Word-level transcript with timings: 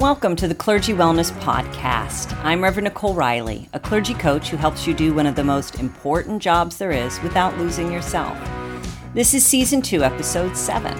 Welcome 0.00 0.34
to 0.36 0.48
the 0.48 0.54
Clergy 0.54 0.94
Wellness 0.94 1.30
Podcast. 1.40 2.34
I'm 2.42 2.64
Reverend 2.64 2.84
Nicole 2.84 3.14
Reilley, 3.14 3.68
a 3.74 3.78
clergy 3.78 4.14
coach 4.14 4.48
who 4.48 4.56
helps 4.56 4.86
you 4.86 4.94
do 4.94 5.12
one 5.12 5.26
of 5.26 5.34
the 5.34 5.44
most 5.44 5.74
important 5.74 6.40
jobs 6.40 6.78
there 6.78 6.90
is 6.90 7.20
without 7.20 7.58
losing 7.58 7.92
yourself. 7.92 8.34
This 9.12 9.34
is 9.34 9.44
Season 9.44 9.82
2, 9.82 10.02
Episode 10.02 10.56
7 10.56 10.96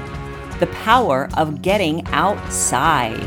The 0.58 0.66
Power 0.66 1.30
of 1.38 1.62
Getting 1.62 2.06
Outside. 2.08 3.26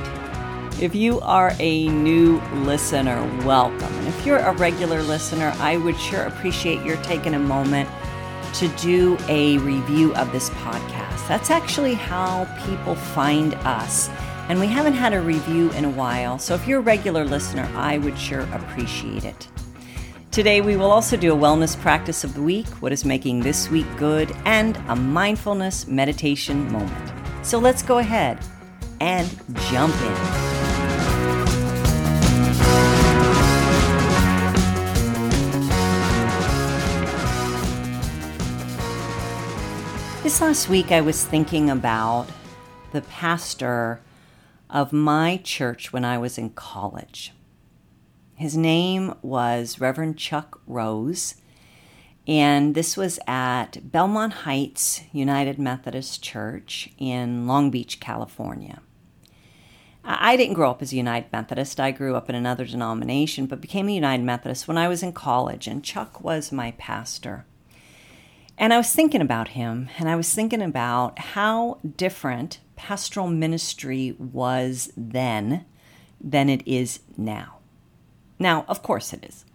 If 0.80 0.94
you 0.94 1.20
are 1.22 1.54
a 1.58 1.88
new 1.88 2.40
listener, 2.54 3.24
welcome. 3.44 3.92
And 3.96 4.08
if 4.10 4.28
you're 4.28 4.38
a 4.38 4.56
regular 4.58 5.02
listener, 5.02 5.56
I 5.58 5.78
would 5.78 6.00
sure 6.00 6.26
appreciate 6.26 6.86
your 6.86 6.98
taking 6.98 7.34
a 7.34 7.40
moment 7.40 7.90
to 8.54 8.68
do 8.78 9.18
a 9.28 9.58
review 9.58 10.14
of 10.14 10.32
this 10.32 10.52
podcast. 10.52 11.28
That's 11.28 11.50
actually 11.50 11.96
how 11.96 12.46
people 12.68 12.94
find 12.94 13.56
us 13.56 14.12
and 14.50 14.60
we 14.60 14.68
haven't 14.68 14.94
had 14.94 15.14
a 15.14 15.22
review 15.22 15.72
in 15.72 15.86
a 15.86 15.90
while, 15.90 16.38
so 16.38 16.54
if 16.54 16.68
you're 16.68 16.80
a 16.80 16.84
regular 16.84 17.24
listener, 17.24 17.70
I 17.76 17.98
would 17.98 18.18
sure 18.18 18.42
appreciate 18.54 19.24
it. 19.24 19.48
Today, 20.32 20.62
we 20.62 20.76
will 20.76 20.92
also 20.92 21.16
do 21.16 21.32
a 21.34 21.38
wellness 21.38 21.80
practice 21.80 22.24
of 22.24 22.34
the 22.34 22.42
week, 22.42 22.68
what 22.82 22.92
is 22.92 23.06
making 23.06 23.42
this 23.42 23.70
week 23.70 23.86
good, 23.98 24.36
and 24.46 24.76
a 24.88 24.96
mindfulness 24.96 25.88
meditation 25.88 26.72
moment. 26.72 27.14
So 27.46 27.60
let's 27.60 27.84
go 27.84 28.00
ahead 28.00 28.40
and 29.00 29.30
jump 29.70 29.94
in. 30.02 30.54
This 40.24 40.42
last 40.42 40.68
week, 40.68 40.92
I 40.92 41.02
was 41.02 41.24
thinking 41.24 41.70
about 41.70 42.28
the 42.92 43.02
pastor 43.02 44.00
of 44.74 44.92
my 44.92 45.40
church 45.44 45.94
when 45.94 46.04
I 46.04 46.18
was 46.18 46.40
in 46.40 46.50
college. 46.50 47.32
His 48.34 48.58
name 48.58 49.14
was 49.22 49.80
Reverend 49.80 50.18
Chuck 50.18 50.60
Rose, 50.66 51.36
and 52.28 52.74
this 52.74 52.98
was 52.98 53.20
at 53.28 53.92
Belmont 53.92 54.34
Heights 54.34 55.02
United 55.12 55.60
Methodist 55.60 56.24
Church 56.24 56.90
in 56.98 57.46
Long 57.46 57.70
Beach, 57.70 58.00
California. 58.00 58.82
I 60.04 60.36
didn't 60.36 60.56
grow 60.56 60.72
up 60.72 60.82
as 60.82 60.92
a 60.92 60.98
United 60.98 61.32
Methodist. 61.32 61.80
I 61.80 61.92
grew 61.92 62.16
up 62.16 62.28
in 62.28 62.36
another 62.36 62.66
denomination, 62.66 63.46
but 63.46 63.62
became 63.62 63.88
a 63.88 63.94
United 63.94 64.24
Methodist 64.24 64.68
when 64.68 64.80
I 64.80 64.88
was 64.88 65.04
in 65.04 65.14
college, 65.14 65.68
and 65.68 65.84
Chuck 65.84 66.24
was 66.24 66.52
my 66.52 66.72
pastor. 66.72 67.46
And 68.58 68.74
I 68.74 68.78
was 68.78 68.92
thinking 68.92 69.22
about 69.22 69.50
him, 69.50 69.90
and 70.00 70.10
I 70.10 70.16
was 70.16 70.34
thinking 70.34 70.64
about 70.64 71.20
how 71.20 71.78
different 71.96 72.60
pastoral 72.76 73.28
ministry 73.28 74.16
was 74.18 74.92
then 74.96 75.66
than 76.20 76.50
it 76.50 76.66
is 76.68 77.00
now. 77.18 77.58
Now, 78.40 78.66
of 78.68 78.82
course, 78.84 79.14
it 79.14 79.24
is. 79.24 79.46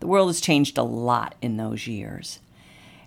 The 0.00 0.06
world 0.06 0.28
has 0.28 0.40
changed 0.40 0.78
a 0.78 0.82
lot 0.82 1.34
in 1.40 1.56
those 1.56 1.86
years. 1.86 2.40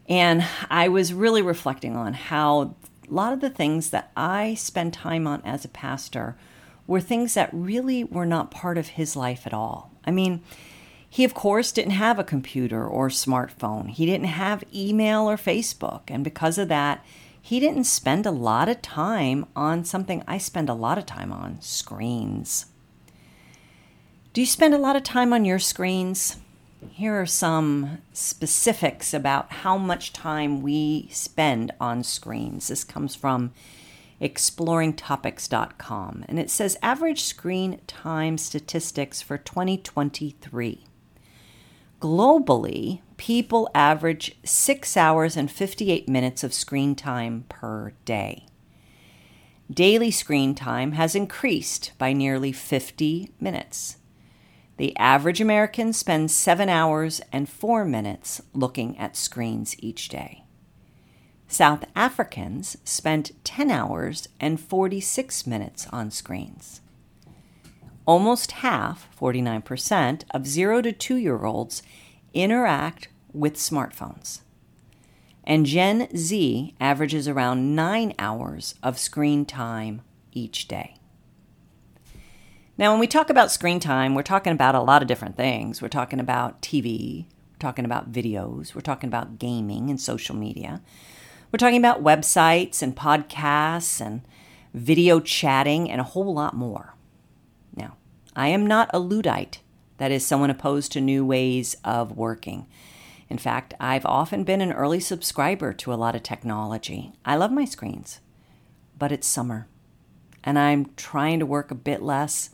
And 0.07 0.45
I 0.69 0.87
was 0.87 1.13
really 1.13 1.41
reflecting 1.41 1.95
on 1.95 2.13
how 2.13 2.75
a 3.09 3.13
lot 3.13 3.33
of 3.33 3.41
the 3.41 3.49
things 3.49 3.89
that 3.89 4.11
I 4.15 4.53
spend 4.53 4.93
time 4.93 5.27
on 5.27 5.41
as 5.43 5.65
a 5.65 5.69
pastor 5.69 6.37
were 6.87 7.01
things 7.01 7.33
that 7.33 7.49
really 7.51 8.03
were 8.03 8.25
not 8.25 8.51
part 8.51 8.77
of 8.77 8.89
his 8.89 9.15
life 9.15 9.47
at 9.47 9.53
all. 9.53 9.91
I 10.05 10.11
mean, 10.11 10.41
he, 11.09 11.23
of 11.23 11.33
course, 11.33 11.71
didn't 11.71 11.91
have 11.91 12.19
a 12.19 12.23
computer 12.23 12.85
or 12.85 13.09
smartphone. 13.09 13.89
He 13.89 14.05
didn't 14.05 14.27
have 14.27 14.63
email 14.73 15.29
or 15.29 15.37
Facebook. 15.37 16.01
And 16.07 16.23
because 16.23 16.57
of 16.57 16.67
that, 16.67 17.03
he 17.45 17.59
didn't 17.59 17.83
spend 17.83 18.25
a 18.25 18.31
lot 18.31 18.67
of 18.67 18.81
time 18.81 19.45
on 19.55 19.85
something 19.85 20.23
I 20.27 20.39
spend 20.39 20.67
a 20.67 20.73
lot 20.73 20.97
of 20.97 21.05
time 21.05 21.31
on 21.31 21.61
screens. 21.61 22.65
Do 24.33 24.41
you 24.41 24.47
spend 24.47 24.73
a 24.73 24.79
lot 24.79 24.95
of 24.95 25.03
time 25.03 25.31
on 25.31 25.45
your 25.45 25.59
screens? 25.59 26.37
Here 26.89 27.21
are 27.21 27.27
some 27.27 27.99
specifics 28.13 29.13
about 29.13 29.51
how 29.61 29.77
much 29.77 30.11
time 30.11 30.63
we 30.63 31.07
spend 31.11 31.71
on 31.79 32.03
screens. 32.03 32.69
This 32.69 32.83
comes 32.83 33.13
from 33.13 33.53
explodingtopics.com 34.19 36.25
and 36.27 36.39
it 36.39 36.49
says 36.49 36.79
average 36.81 37.21
screen 37.21 37.79
time 37.85 38.39
statistics 38.39 39.21
for 39.21 39.37
2023. 39.37 40.85
Globally, 42.05 43.01
people 43.17 43.67
average 43.73 44.37
6 44.43 44.95
hours 44.95 45.35
and 45.35 45.49
58 45.49 46.07
minutes 46.07 46.43
of 46.43 46.53
screen 46.53 46.93
time 46.93 47.45
per 47.49 47.93
day. 48.05 48.45
Daily 49.71 50.11
screen 50.11 50.53
time 50.53 50.91
has 50.91 51.15
increased 51.15 51.93
by 51.97 52.13
nearly 52.13 52.51
50 52.51 53.31
minutes. 53.39 53.97
The 54.77 54.95
average 54.97 55.41
American 55.41 55.93
spends 55.93 56.31
7 56.31 56.69
hours 56.69 57.21
and 57.31 57.49
4 57.49 57.83
minutes 57.85 58.39
looking 58.53 58.95
at 58.99 59.17
screens 59.17 59.75
each 59.79 60.07
day. 60.07 60.43
South 61.47 61.85
Africans 61.95 62.77
spent 62.83 63.31
10 63.43 63.71
hours 63.71 64.29
and 64.39 64.61
46 64.61 65.47
minutes 65.47 65.87
on 65.91 66.11
screens. 66.11 66.81
Almost 68.05 68.51
half, 68.51 69.09
49%, 69.19 70.23
of 70.31 70.45
0 70.45 70.81
to 70.83 70.91
2 70.91 71.15
year 71.15 71.43
olds 71.43 71.81
interact 72.33 73.07
with 73.33 73.55
smartphones. 73.55 74.41
And 75.43 75.65
Gen 75.65 76.07
Z 76.15 76.75
averages 76.79 77.27
around 77.27 77.75
9 77.75 78.13
hours 78.19 78.75
of 78.83 78.99
screen 78.99 79.45
time 79.45 80.01
each 80.31 80.67
day. 80.67 80.97
Now, 82.77 82.91
when 82.91 82.99
we 82.99 83.07
talk 83.07 83.29
about 83.29 83.51
screen 83.51 83.79
time, 83.79 84.15
we're 84.15 84.21
talking 84.21 84.51
about 84.53 84.75
a 84.75 84.81
lot 84.81 85.01
of 85.01 85.07
different 85.07 85.37
things. 85.37 85.81
We're 85.81 85.87
talking 85.87 86.19
about 86.19 86.61
TV, 86.61 87.25
we're 87.53 87.59
talking 87.59 87.85
about 87.85 88.11
videos, 88.11 88.75
we're 88.75 88.81
talking 88.81 89.07
about 89.07 89.39
gaming 89.39 89.89
and 89.89 89.99
social 89.99 90.35
media. 90.35 90.81
We're 91.51 91.57
talking 91.57 91.77
about 91.77 92.03
websites 92.03 92.81
and 92.81 92.95
podcasts 92.95 94.01
and 94.01 94.21
video 94.73 95.21
chatting 95.21 95.89
and 95.89 96.01
a 96.01 96.03
whole 96.03 96.33
lot 96.33 96.53
more. 96.53 96.94
I 98.35 98.49
am 98.49 98.67
not 98.67 98.89
a 98.93 98.99
Luddite, 98.99 99.59
that 99.97 100.11
is, 100.11 100.25
someone 100.25 100.49
opposed 100.49 100.91
to 100.91 101.01
new 101.01 101.25
ways 101.25 101.77
of 101.85 102.17
working. 102.17 102.67
In 103.29 103.37
fact, 103.37 103.73
I've 103.79 104.05
often 104.05 104.43
been 104.43 104.61
an 104.61 104.73
early 104.73 104.99
subscriber 104.99 105.73
to 105.73 105.93
a 105.93 105.95
lot 105.95 106.15
of 106.15 106.23
technology. 106.23 107.13
I 107.23 107.37
love 107.37 107.51
my 107.51 107.65
screens, 107.65 108.19
but 108.97 109.11
it's 109.11 109.27
summer, 109.27 109.67
and 110.43 110.59
I'm 110.59 110.91
trying 110.95 111.39
to 111.39 111.45
work 111.45 111.71
a 111.71 111.75
bit 111.75 112.01
less. 112.01 112.49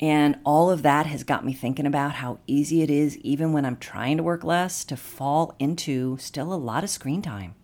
And 0.00 0.38
all 0.44 0.70
of 0.70 0.82
that 0.82 1.06
has 1.06 1.22
got 1.22 1.46
me 1.46 1.52
thinking 1.52 1.86
about 1.86 2.14
how 2.14 2.40
easy 2.46 2.82
it 2.82 2.90
is, 2.90 3.16
even 3.18 3.52
when 3.52 3.64
I'm 3.64 3.76
trying 3.76 4.16
to 4.16 4.22
work 4.22 4.42
less, 4.42 4.84
to 4.86 4.96
fall 4.96 5.54
into 5.58 6.18
still 6.18 6.52
a 6.52 6.56
lot 6.56 6.82
of 6.84 6.90
screen 6.90 7.22
time. 7.22 7.54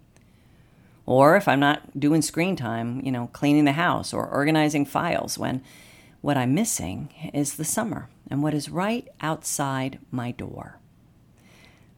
Or 1.06 1.36
if 1.36 1.48
I'm 1.48 1.60
not 1.60 1.98
doing 1.98 2.22
screen 2.22 2.54
time, 2.54 3.00
you 3.04 3.10
know, 3.10 3.28
cleaning 3.32 3.64
the 3.64 3.72
house 3.72 4.12
or 4.12 4.28
organizing 4.28 4.84
files 4.84 5.36
when 5.36 5.62
what 6.20 6.36
I'm 6.36 6.54
missing 6.54 7.30
is 7.32 7.54
the 7.54 7.64
summer 7.64 8.08
and 8.30 8.42
what 8.42 8.54
is 8.54 8.68
right 8.68 9.08
outside 9.20 9.98
my 10.10 10.32
door. 10.32 10.78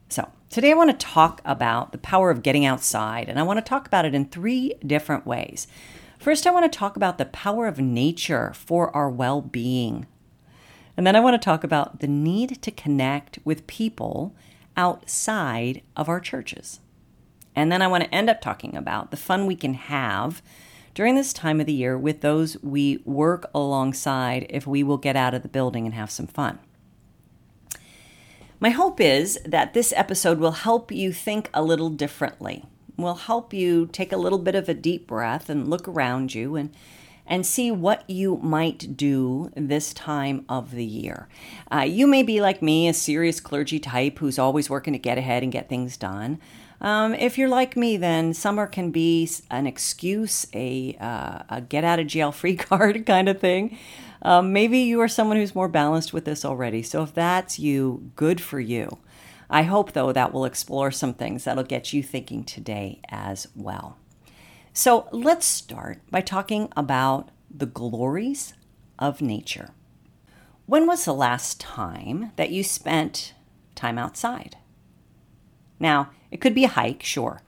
So, 0.09 0.31
today 0.51 0.71
I 0.71 0.75
want 0.75 0.91
to 0.91 1.07
talk 1.07 1.41
about 1.45 1.93
the 1.93 1.99
power 1.99 2.31
of 2.31 2.43
getting 2.43 2.67
outside, 2.67 3.29
and 3.29 3.39
I 3.39 3.43
want 3.43 3.59
to 3.59 3.69
talk 3.69 3.87
about 3.87 4.05
it 4.05 4.15
in 4.15 4.27
three 4.27 4.75
different 4.87 5.27
ways. 5.27 5.67
First, 6.19 6.47
I 6.47 6.51
want 6.51 6.71
to 6.71 6.79
talk 6.79 6.97
about 6.97 7.19
the 7.19 7.25
power 7.25 7.67
of 7.67 7.79
nature 7.79 8.53
for 8.55 8.95
our 8.95 9.11
well 9.11 9.41
being. 9.41 10.07
And 10.97 11.07
then 11.07 11.17
I 11.17 11.21
want 11.21 11.41
to 11.41 11.45
talk 11.45 11.65
about 11.65 12.01
the 12.01 12.07
need 12.07 12.61
to 12.63 12.71
connect 12.71 13.39
with 13.45 13.67
people 13.67 14.35
outside 14.77 15.83
of 15.97 16.09
our 16.09 16.21
churches. 16.21 16.81
And 17.57 17.73
then 17.73 17.83
I 17.83 17.87
want 17.87 18.05
to 18.05 18.15
end 18.15 18.31
up 18.31 18.41
talking 18.41 18.77
about 18.77 19.11
the 19.11 19.17
fun 19.17 19.47
we 19.47 19.57
can 19.57 19.75
have 19.75 20.43
during 20.95 21.15
this 21.15 21.33
time 21.33 21.61
of 21.61 21.67
the 21.67 21.73
year 21.73 21.97
with 21.97 22.21
those 22.21 22.57
we 22.63 23.03
work 23.05 23.51
alongside 23.55 24.47
if 24.51 24.67
we 24.67 24.83
will 24.83 24.99
get 24.99 25.17
out 25.17 25.35
of 25.35 25.43
the 25.43 25.49
building 25.49 25.87
and 25.87 25.95
have 25.95 26.11
some 26.11 26.27
fun. 26.27 26.59
My 28.61 28.71
hope 28.71 29.01
is 29.01 29.41
that 29.45 29.75
this 29.75 29.93
episode 29.97 30.39
will 30.39 30.53
help 30.53 30.93
you 30.93 31.13
think 31.13 31.51
a 31.53 31.63
little 31.63 31.91
differently, 31.91 32.65
will 32.97 33.17
help 33.17 33.53
you 33.53 33.87
take 33.87 34.13
a 34.13 34.17
little 34.17 34.39
bit 34.39 34.55
of 34.55 34.69
a 34.69 34.75
deep 34.75 35.09
breath 35.09 35.49
and 35.51 35.69
look 35.69 35.89
around 35.89 36.35
you 36.35 36.57
and 36.57 36.71
and 37.27 37.47
see 37.47 37.71
what 37.71 38.09
you 38.11 38.37
might 38.39 38.97
do 38.97 39.51
this 39.55 39.95
time 39.95 40.45
of 40.49 40.73
the 40.73 40.85
year. 40.85 41.29
Uh, 41.73 41.81
you 41.81 42.07
may 42.07 42.23
be 42.23 42.41
like 42.41 42.61
me, 42.61 42.89
a 42.89 42.95
serious 42.95 43.41
clergy 43.41 43.79
type 43.79 44.19
who's 44.19 44.39
always 44.39 44.69
working 44.69 44.93
to 44.93 44.99
get 44.99 45.19
ahead 45.19 45.43
and 45.43 45.53
get 45.53 45.69
things 45.69 45.97
done. 45.97 46.39
Um, 46.83 47.15
if 47.15 47.39
you're 47.39 47.49
like 47.49 47.77
me, 47.77 47.97
then 47.97 48.35
summer 48.35 48.67
can 48.67 48.91
be 48.91 49.31
an 49.51 49.69
excuse, 49.69 50.47
a, 50.53 50.97
uh, 51.01 51.45
a 51.49 51.61
get 51.61 51.85
out 51.85 52.01
of 52.01 52.09
jail 52.09 52.33
free 52.33 52.57
card 52.57 53.07
kind 53.07 53.29
of 53.29 53.41
thing. 53.41 53.79
Um, 54.21 54.53
maybe 54.53 54.79
you 54.79 55.01
are 55.01 55.09
someone 55.09 55.37
who's 55.37 55.55
more 55.55 55.69
balanced 55.69 56.13
with 56.13 56.25
this 56.25 56.45
already. 56.45 56.83
So 56.83 57.03
if 57.03 57.15
that's 57.15 57.59
you, 57.59 58.11
good 58.17 58.41
for 58.41 58.61
you. 58.61 58.99
I 59.49 59.63
hope, 59.63 59.93
though, 59.93 60.13
that 60.13 60.33
we'll 60.33 60.45
explore 60.45 60.91
some 60.91 61.15
things 61.15 61.45
that'll 61.45 61.65
get 61.65 61.93
you 61.93 62.03
thinking 62.03 62.43
today 62.45 63.01
as 63.09 63.49
well. 63.55 63.99
So 64.73 65.09
let's 65.13 65.47
start 65.47 66.01
by 66.11 66.23
talking 66.23 66.73
about 66.77 67.31
the 67.51 67.67
glories 67.67 68.55
of 68.99 69.21
nature. 69.21 69.71
When 70.67 70.87
was 70.87 71.05
the 71.05 71.15
last 71.15 71.61
time 71.61 72.33
that 72.37 72.51
you 72.51 72.65
spent 72.65 73.35
time 73.75 73.99
outside? 73.99 74.57
Now, 75.79 76.11
it 76.33 76.41
could 76.41 76.55
be 76.55 76.65
a 76.65 76.69
hike, 76.69 77.03
sure, 77.03 77.43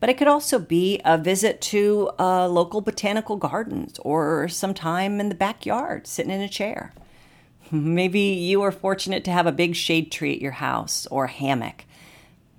but 0.00 0.10
it 0.10 0.18
could 0.18 0.28
also 0.28 0.58
be 0.58 1.00
a 1.04 1.16
visit 1.16 1.60
to 1.60 2.10
a 2.18 2.48
local 2.48 2.80
botanical 2.80 3.36
gardens 3.36 3.98
or 4.00 4.48
some 4.48 4.74
time 4.74 5.20
in 5.20 5.28
the 5.28 5.34
backyard 5.34 6.06
sitting 6.06 6.32
in 6.32 6.40
a 6.40 6.48
chair. 6.48 6.92
Maybe 7.70 8.20
you 8.20 8.60
are 8.62 8.72
fortunate 8.72 9.24
to 9.24 9.30
have 9.30 9.46
a 9.46 9.52
big 9.52 9.76
shade 9.76 10.10
tree 10.10 10.34
at 10.34 10.42
your 10.42 10.52
house 10.52 11.06
or 11.06 11.24
a 11.24 11.30
hammock. 11.30 11.84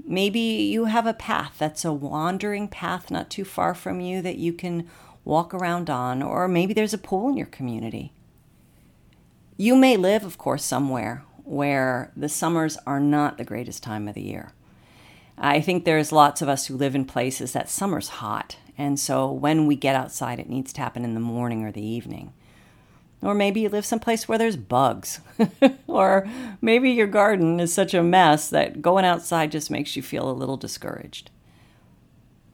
Maybe 0.06 0.40
you 0.40 0.86
have 0.86 1.06
a 1.06 1.14
path 1.14 1.56
that's 1.60 1.86
a 1.86 1.94
wandering 1.94 2.68
path 2.68 3.12
not 3.12 3.30
too 3.30 3.46
far 3.46 3.76
from 3.76 4.00
you 4.00 4.22
that 4.22 4.38
you 4.38 4.54
can 4.54 4.88
walk 5.26 5.54
around 5.54 5.90
on, 5.90 6.24
or 6.24 6.48
maybe 6.48 6.74
there's 6.74 6.94
a 6.94 6.98
pool 6.98 7.30
in 7.30 7.38
your 7.38 7.46
community. 7.46 8.14
You 9.58 9.76
may 9.76 9.98
live, 9.98 10.24
of 10.24 10.38
course, 10.38 10.64
somewhere 10.64 11.26
where 11.44 12.12
the 12.16 12.30
summers 12.30 12.78
are 12.88 13.00
not 13.00 13.38
the 13.38 13.44
greatest 13.44 13.84
time 13.84 14.08
of 14.08 14.16
the 14.16 14.22
year. 14.22 14.54
I 15.42 15.62
think 15.62 15.86
there's 15.86 16.12
lots 16.12 16.42
of 16.42 16.50
us 16.50 16.66
who 16.66 16.76
live 16.76 16.96
in 16.96 17.06
places 17.06 17.54
that 17.54 17.70
summer's 17.70 18.10
hot, 18.10 18.58
and 18.78 19.00
so 19.00 19.32
when 19.32 19.68
we 19.68 19.76
get 19.76 19.96
outside, 19.96 20.40
it 20.40 20.50
needs 20.50 20.74
to 20.74 20.82
happen 20.82 21.06
in 21.06 21.14
the 21.14 21.20
morning 21.22 21.64
or 21.64 21.72
the 21.72 21.86
evening. 21.86 22.34
Or 23.22 23.34
maybe 23.34 23.62
you 23.62 23.70
live 23.70 23.86
someplace 23.86 24.28
where 24.28 24.38
there's 24.38 24.56
bugs. 24.58 25.20
or 25.88 26.28
maybe 26.62 26.92
your 26.92 27.08
garden 27.08 27.60
is 27.60 27.74
such 27.74 27.94
a 27.94 28.04
mess 28.04 28.50
that 28.50 28.82
going 28.82 29.06
outside 29.06 29.52
just 29.52 29.72
makes 29.72 29.96
you 29.96 30.02
feel 30.02 30.30
a 30.30 30.32
little 30.32 30.58
discouraged. 30.58 31.30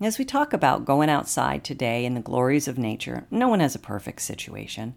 As 0.01 0.17
we 0.19 0.25
talk 0.25 0.53
about 0.53 0.85
going 0.85 1.09
outside 1.09 1.63
today 1.63 2.03
in 2.05 2.15
the 2.15 2.21
glories 2.21 2.67
of 2.67 2.77
nature, 2.77 3.25
no 3.31 3.47
one 3.47 3.59
has 3.61 3.75
a 3.75 3.79
perfect 3.79 4.21
situation. 4.21 4.95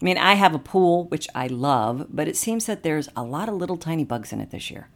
I 0.00 0.04
mean, 0.04 0.18
I 0.18 0.34
have 0.34 0.54
a 0.54 0.58
pool, 0.58 1.04
which 1.04 1.28
I 1.34 1.46
love, 1.46 2.06
but 2.10 2.26
it 2.26 2.36
seems 2.36 2.66
that 2.66 2.82
there's 2.82 3.08
a 3.14 3.22
lot 3.22 3.48
of 3.48 3.54
little 3.54 3.76
tiny 3.76 4.04
bugs 4.04 4.32
in 4.32 4.40
it 4.40 4.50
this 4.50 4.70
year. 4.70 4.88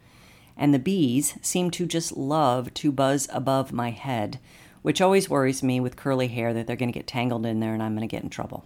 And 0.57 0.73
the 0.73 0.79
bees 0.79 1.37
seem 1.41 1.71
to 1.71 1.85
just 1.85 2.15
love 2.15 2.73
to 2.75 2.91
buzz 2.91 3.27
above 3.31 3.73
my 3.73 3.91
head, 3.91 4.39
which 4.81 5.01
always 5.01 5.29
worries 5.29 5.63
me 5.63 5.79
with 5.79 5.97
curly 5.97 6.27
hair 6.27 6.53
that 6.53 6.67
they're 6.67 6.75
going 6.75 6.91
to 6.91 6.97
get 6.97 7.07
tangled 7.07 7.45
in 7.45 7.59
there 7.59 7.73
and 7.73 7.83
I'm 7.83 7.95
going 7.95 8.07
to 8.07 8.15
get 8.15 8.23
in 8.23 8.29
trouble. 8.29 8.65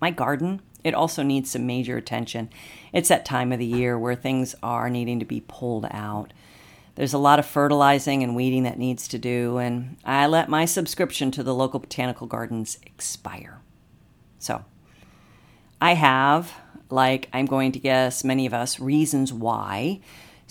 My 0.00 0.10
garden, 0.10 0.60
it 0.84 0.94
also 0.94 1.22
needs 1.22 1.50
some 1.50 1.66
major 1.66 1.96
attention. 1.96 2.50
It's 2.92 3.08
that 3.08 3.24
time 3.24 3.52
of 3.52 3.58
the 3.58 3.64
year 3.64 3.98
where 3.98 4.14
things 4.14 4.54
are 4.62 4.90
needing 4.90 5.18
to 5.18 5.24
be 5.24 5.42
pulled 5.48 5.86
out. 5.90 6.32
There's 6.94 7.14
a 7.14 7.18
lot 7.18 7.38
of 7.38 7.46
fertilizing 7.46 8.22
and 8.22 8.36
weeding 8.36 8.62
that 8.64 8.78
needs 8.78 9.08
to 9.08 9.18
do, 9.18 9.58
and 9.58 9.96
I 10.04 10.26
let 10.26 10.48
my 10.48 10.64
subscription 10.64 11.32
to 11.32 11.42
the 11.42 11.54
local 11.54 11.80
botanical 11.80 12.26
gardens 12.28 12.78
expire. 12.86 13.60
So, 14.38 14.64
I 15.80 15.94
have, 15.94 16.52
like 16.90 17.28
I'm 17.32 17.46
going 17.46 17.72
to 17.72 17.80
guess 17.80 18.22
many 18.22 18.46
of 18.46 18.54
us, 18.54 18.78
reasons 18.78 19.32
why 19.32 20.00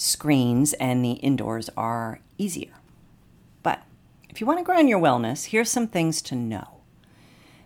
screens 0.03 0.73
and 0.73 1.03
the 1.03 1.13
indoors 1.13 1.69
are 1.77 2.19
easier. 2.37 2.73
But 3.63 3.83
if 4.29 4.41
you 4.41 4.47
want 4.47 4.59
to 4.59 4.65
ground 4.65 4.89
your 4.89 4.99
wellness, 4.99 5.45
here's 5.45 5.71
some 5.71 5.87
things 5.87 6.21
to 6.23 6.35
know. 6.35 6.81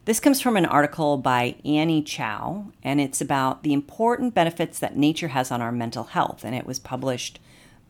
This 0.06 0.20
comes 0.22 0.40
from 0.40 0.56
an 0.56 0.66
article 0.66 1.18
by 1.18 1.56
Annie 1.66 2.02
Chow, 2.02 2.72
and 2.82 3.02
it's 3.02 3.20
about 3.20 3.64
the 3.64 3.74
important 3.74 4.34
benefits 4.34 4.80
that 4.80 4.96
nature 4.96 5.30
has 5.30 5.52
on 5.52 5.62
our 5.62 5.72
mental 5.72 6.06
health, 6.06 6.46
and 6.46 6.56
it 6.56 6.66
was 6.66 6.80
published 6.80 7.40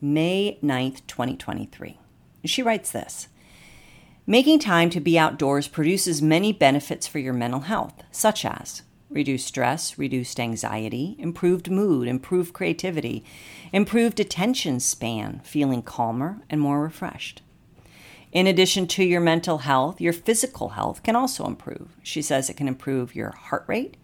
May 0.00 0.58
9th, 0.62 1.06
2023. 1.06 1.98
She 2.44 2.62
writes 2.62 2.90
this 2.90 3.28
Making 4.26 4.58
time 4.58 4.90
to 4.90 5.00
be 5.00 5.18
outdoors 5.18 5.68
produces 5.68 6.20
many 6.20 6.52
benefits 6.52 7.06
for 7.06 7.18
your 7.18 7.32
mental 7.32 7.60
health, 7.60 8.02
such 8.10 8.44
as 8.44 8.82
reduced 9.10 9.46
stress, 9.46 9.98
reduced 9.98 10.38
anxiety, 10.38 11.16
improved 11.18 11.70
mood, 11.70 12.08
improved 12.08 12.52
creativity, 12.52 13.24
improved 13.72 14.20
attention 14.20 14.80
span, 14.80 15.40
feeling 15.44 15.82
calmer 15.82 16.42
and 16.50 16.60
more 16.60 16.82
refreshed. 16.82 17.42
In 18.30 18.46
addition 18.46 18.86
to 18.88 19.04
your 19.04 19.22
mental 19.22 19.58
health, 19.58 20.00
your 20.00 20.12
physical 20.12 20.70
health 20.70 21.02
can 21.02 21.16
also 21.16 21.46
improve. 21.46 21.96
She 22.02 22.20
says 22.20 22.50
it 22.50 22.56
can 22.58 22.68
improve 22.68 23.16
your 23.16 23.30
heart 23.30 23.64
rate, 23.66 23.96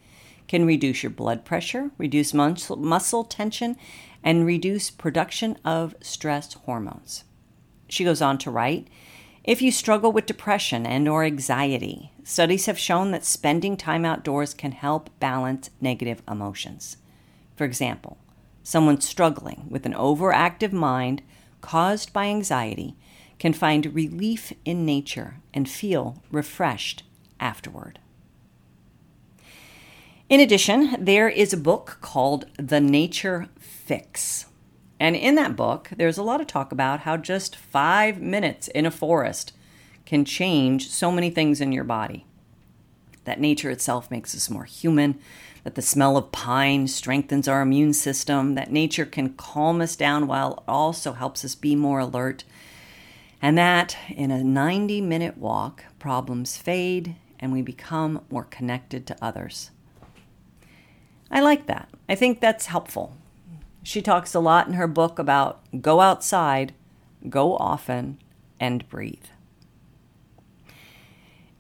can 0.49 0.67
reduce 0.67 1.03
your 1.03 1.11
blood 1.11 1.45
pressure, 1.45 1.91
reduce 1.99 2.33
muscle, 2.33 2.77
muscle 2.77 3.25
tension, 3.25 3.77
and 4.23 4.47
reduce 4.47 4.91
production 4.91 5.59
of 5.65 5.95
stress 6.01 6.55
hormones. 6.55 7.25
She 7.89 8.05
goes 8.05 8.23
on 8.23 8.39
to 8.39 8.51
write, 8.51 8.89
if 9.44 9.61
you 9.61 9.70
struggle 9.70 10.11
with 10.11 10.25
depression 10.25 10.87
and 10.87 11.06
or 11.06 11.23
anxiety, 11.23 12.11
studies 12.25 12.64
have 12.64 12.79
shown 12.79 13.11
that 13.11 13.26
spending 13.26 13.76
time 13.76 14.05
outdoors 14.05 14.55
can 14.55 14.73
help 14.73 15.11
balance 15.20 15.69
negative 15.82 16.23
emotions. 16.26 16.96
For 17.55 17.64
example, 17.64 18.17
someone 18.62 19.02
struggling 19.02 19.67
with 19.69 19.85
an 19.85 19.93
overactive 19.93 20.73
mind 20.73 21.23
caused 21.61 22.12
by 22.12 22.26
anxiety 22.26 22.96
can 23.38 23.52
find 23.52 23.94
relief 23.94 24.52
in 24.64 24.87
nature 24.87 25.37
and 25.52 25.69
feel 25.69 26.23
refreshed 26.31 27.02
afterward. 27.38 27.99
In 30.31 30.41
addition, 30.41 30.96
there 31.05 31.29
is 31.29 31.52
a 31.52 31.58
book 31.58 31.99
called 32.00 32.46
The 32.56 32.81
Nature 32.81 33.49
Fix. 33.58 34.46
And 35.00 35.17
in 35.17 35.35
that 35.35 35.56
book, 35.56 35.91
there's 35.96 36.19
a 36.19 36.23
lot 36.23 36.41
of 36.41 36.46
talk 36.46 36.73
about 36.73 37.00
how 37.00 37.17
just 37.17 37.56
five 37.56 38.20
minutes 38.20 38.69
in 38.69 38.87
a 38.87 38.91
forest 38.91 39.52
can 40.06 40.25
change 40.25 40.88
so 40.88 41.11
many 41.11 41.31
things 41.31 41.61
in 41.61 41.73
your 41.73 41.85
body. 41.85 42.26
That 43.25 43.41
nature 43.41 43.70
itself 43.70 44.11
makes 44.11 44.35
us 44.35 44.50
more 44.50 44.64
human, 44.64 45.19
that 45.64 45.75
the 45.75 45.82
smell 45.82 46.17
of 46.17 46.31
pine 46.31 46.87
strengthens 46.87 47.49
our 47.49 47.62
immune 47.62 47.94
system, 47.94 48.55
that 48.55 48.70
nature 48.70 49.06
can 49.06 49.35
calm 49.35 49.81
us 49.81 49.96
down 49.96 50.26
while 50.26 50.55
it 50.55 50.62
also 50.69 51.12
helps 51.12 51.44
us 51.44 51.55
be 51.55 51.75
more 51.75 52.00
alert, 52.00 52.44
and 53.41 53.56
that 53.56 53.96
in 54.11 54.31
a 54.31 54.44
90 54.44 55.00
minute 55.00 55.38
walk, 55.38 55.85
problems 55.99 56.56
fade 56.56 57.17
and 57.41 57.52
we 57.52 57.62
become 57.62 58.23
more 58.31 58.44
connected 58.44 59.06
to 59.06 59.17
others. 59.23 59.70
I 61.31 61.41
like 61.41 61.67
that. 61.67 61.88
I 62.08 62.14
think 62.14 62.41
that's 62.41 62.67
helpful. 62.67 63.17
She 63.85 64.01
talks 64.01 64.35
a 64.35 64.41
lot 64.41 64.67
in 64.67 64.73
her 64.73 64.89
book 64.89 65.19
about 65.19 65.61
go 65.83 66.01
outside, 66.01 66.73
go 67.29 67.55
often, 67.57 68.19
and 68.59 68.89
breathe. 68.89 69.27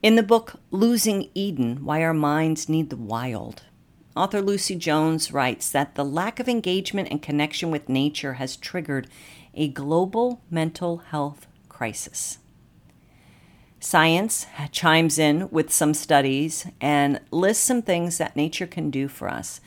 In 0.02 0.16
the 0.16 0.22
book 0.22 0.54
Losing 0.70 1.28
Eden 1.34 1.84
Why 1.84 2.02
Our 2.02 2.14
Minds 2.14 2.66
Need 2.66 2.88
the 2.88 2.96
Wild, 2.96 3.64
author 4.16 4.40
Lucy 4.40 4.74
Jones 4.74 5.32
writes 5.32 5.70
that 5.70 5.96
the 5.96 6.04
lack 6.04 6.40
of 6.40 6.48
engagement 6.48 7.08
and 7.10 7.20
connection 7.20 7.70
with 7.70 7.90
nature 7.90 8.34
has 8.34 8.56
triggered 8.56 9.06
a 9.52 9.68
global 9.68 10.40
mental 10.50 10.98
health 10.98 11.46
crisis. 11.68 12.38
Science 13.80 14.46
chimes 14.72 15.18
in 15.18 15.50
with 15.50 15.70
some 15.70 15.92
studies 15.92 16.66
and 16.80 17.20
lists 17.30 17.64
some 17.64 17.82
things 17.82 18.16
that 18.16 18.34
nature 18.34 18.66
can 18.66 18.90
do 18.90 19.08
for 19.08 19.28
us. 19.28 19.60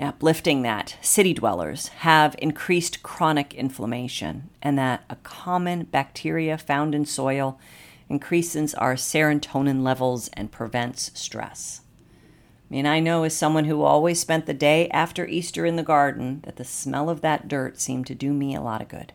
Uplifting 0.00 0.62
that 0.62 0.96
city 1.02 1.34
dwellers 1.34 1.88
have 1.88 2.34
increased 2.38 3.02
chronic 3.02 3.52
inflammation, 3.52 4.48
and 4.62 4.78
that 4.78 5.04
a 5.10 5.16
common 5.16 5.84
bacteria 5.84 6.56
found 6.56 6.94
in 6.94 7.04
soil 7.04 7.60
increases 8.08 8.72
our 8.74 8.94
serotonin 8.94 9.82
levels 9.82 10.28
and 10.32 10.50
prevents 10.50 11.10
stress. 11.20 11.82
I 12.70 12.74
mean, 12.74 12.86
I 12.86 12.98
know 12.98 13.24
as 13.24 13.36
someone 13.36 13.66
who 13.66 13.82
always 13.82 14.18
spent 14.18 14.46
the 14.46 14.54
day 14.54 14.88
after 14.88 15.26
Easter 15.26 15.66
in 15.66 15.76
the 15.76 15.82
garden 15.82 16.40
that 16.44 16.56
the 16.56 16.64
smell 16.64 17.10
of 17.10 17.20
that 17.20 17.46
dirt 17.46 17.78
seemed 17.78 18.06
to 18.06 18.14
do 18.14 18.32
me 18.32 18.54
a 18.54 18.62
lot 18.62 18.80
of 18.80 18.88
good. 18.88 19.12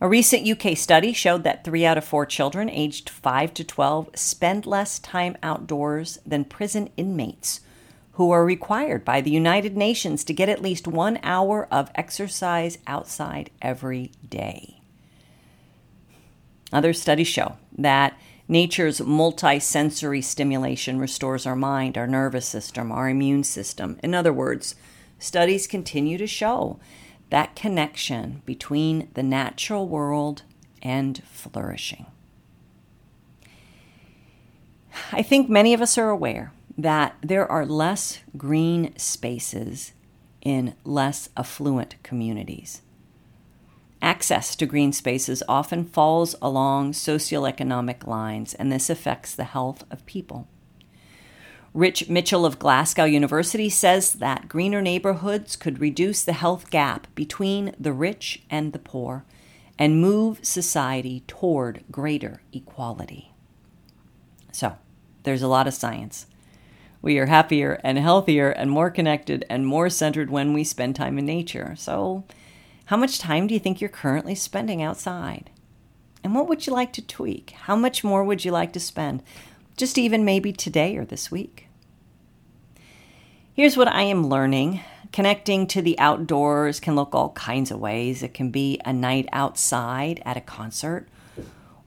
A 0.00 0.08
recent 0.08 0.48
UK 0.48 0.78
study 0.78 1.12
showed 1.12 1.44
that 1.44 1.62
three 1.62 1.84
out 1.84 1.98
of 1.98 2.06
four 2.06 2.24
children 2.24 2.70
aged 2.70 3.10
5 3.10 3.52
to 3.52 3.64
12 3.64 4.10
spend 4.14 4.64
less 4.64 4.98
time 4.98 5.36
outdoors 5.42 6.18
than 6.24 6.46
prison 6.46 6.88
inmates 6.96 7.60
who 8.20 8.32
are 8.32 8.44
required 8.44 9.02
by 9.02 9.22
the 9.22 9.30
United 9.30 9.78
Nations 9.78 10.24
to 10.24 10.34
get 10.34 10.50
at 10.50 10.60
least 10.60 10.86
one 10.86 11.18
hour 11.22 11.66
of 11.70 11.90
exercise 11.94 12.76
outside 12.86 13.48
every 13.62 14.12
day. 14.28 14.82
Other 16.70 16.92
studies 16.92 17.28
show 17.28 17.56
that 17.78 18.20
nature's 18.46 19.00
multisensory 19.00 20.22
stimulation 20.22 20.98
restores 20.98 21.46
our 21.46 21.56
mind, 21.56 21.96
our 21.96 22.06
nervous 22.06 22.44
system, 22.44 22.92
our 22.92 23.08
immune 23.08 23.42
system. 23.42 23.98
In 24.02 24.14
other 24.14 24.34
words, 24.34 24.74
studies 25.18 25.66
continue 25.66 26.18
to 26.18 26.26
show 26.26 26.78
that 27.30 27.56
connection 27.56 28.42
between 28.44 29.08
the 29.14 29.22
natural 29.22 29.88
world 29.88 30.42
and 30.82 31.22
flourishing. 31.24 32.04
I 35.10 35.22
think 35.22 35.48
many 35.48 35.72
of 35.72 35.80
us 35.80 35.96
are 35.96 36.10
aware 36.10 36.52
that 36.82 37.16
there 37.22 37.50
are 37.50 37.66
less 37.66 38.20
green 38.36 38.96
spaces 38.96 39.92
in 40.42 40.74
less 40.84 41.28
affluent 41.36 41.96
communities. 42.02 42.82
Access 44.02 44.56
to 44.56 44.66
green 44.66 44.92
spaces 44.92 45.42
often 45.48 45.84
falls 45.84 46.34
along 46.40 46.92
socioeconomic 46.92 48.06
lines, 48.06 48.54
and 48.54 48.72
this 48.72 48.88
affects 48.88 49.34
the 49.34 49.44
health 49.44 49.84
of 49.90 50.06
people. 50.06 50.48
Rich 51.74 52.08
Mitchell 52.08 52.46
of 52.46 52.58
Glasgow 52.58 53.04
University 53.04 53.68
says 53.68 54.14
that 54.14 54.48
greener 54.48 54.82
neighborhoods 54.82 55.54
could 55.54 55.80
reduce 55.80 56.24
the 56.24 56.32
health 56.32 56.70
gap 56.70 57.06
between 57.14 57.74
the 57.78 57.92
rich 57.92 58.42
and 58.50 58.72
the 58.72 58.78
poor 58.78 59.24
and 59.78 60.00
move 60.00 60.40
society 60.42 61.22
toward 61.26 61.84
greater 61.90 62.42
equality. 62.52 63.32
So, 64.50 64.76
there's 65.22 65.42
a 65.42 65.48
lot 65.48 65.68
of 65.68 65.74
science. 65.74 66.26
We 67.02 67.18
are 67.18 67.26
happier 67.26 67.80
and 67.82 67.98
healthier 67.98 68.50
and 68.50 68.70
more 68.70 68.90
connected 68.90 69.44
and 69.48 69.66
more 69.66 69.88
centered 69.88 70.30
when 70.30 70.52
we 70.52 70.64
spend 70.64 70.96
time 70.96 71.18
in 71.18 71.26
nature. 71.26 71.74
So, 71.76 72.24
how 72.86 72.96
much 72.96 73.18
time 73.18 73.46
do 73.46 73.54
you 73.54 73.60
think 73.60 73.80
you're 73.80 73.88
currently 73.88 74.34
spending 74.34 74.82
outside? 74.82 75.50
And 76.22 76.34
what 76.34 76.48
would 76.48 76.66
you 76.66 76.72
like 76.72 76.92
to 76.94 77.06
tweak? 77.06 77.50
How 77.50 77.76
much 77.76 78.04
more 78.04 78.24
would 78.24 78.44
you 78.44 78.50
like 78.50 78.72
to 78.74 78.80
spend? 78.80 79.22
just 79.80 79.96
even 79.96 80.26
maybe 80.26 80.52
today 80.52 80.98
or 80.98 81.06
this 81.06 81.30
week. 81.30 81.66
Here's 83.54 83.78
what 83.78 83.88
I 83.88 84.02
am 84.02 84.26
learning 84.26 84.82
connecting 85.10 85.66
to 85.66 85.80
the 85.80 85.98
outdoors 85.98 86.78
can 86.78 86.94
look 86.94 87.14
all 87.14 87.30
kinds 87.30 87.70
of 87.70 87.80
ways. 87.80 88.22
It 88.22 88.34
can 88.34 88.50
be 88.50 88.78
a 88.84 88.92
night 88.92 89.26
outside 89.32 90.22
at 90.24 90.36
a 90.36 90.40
concert, 90.42 91.08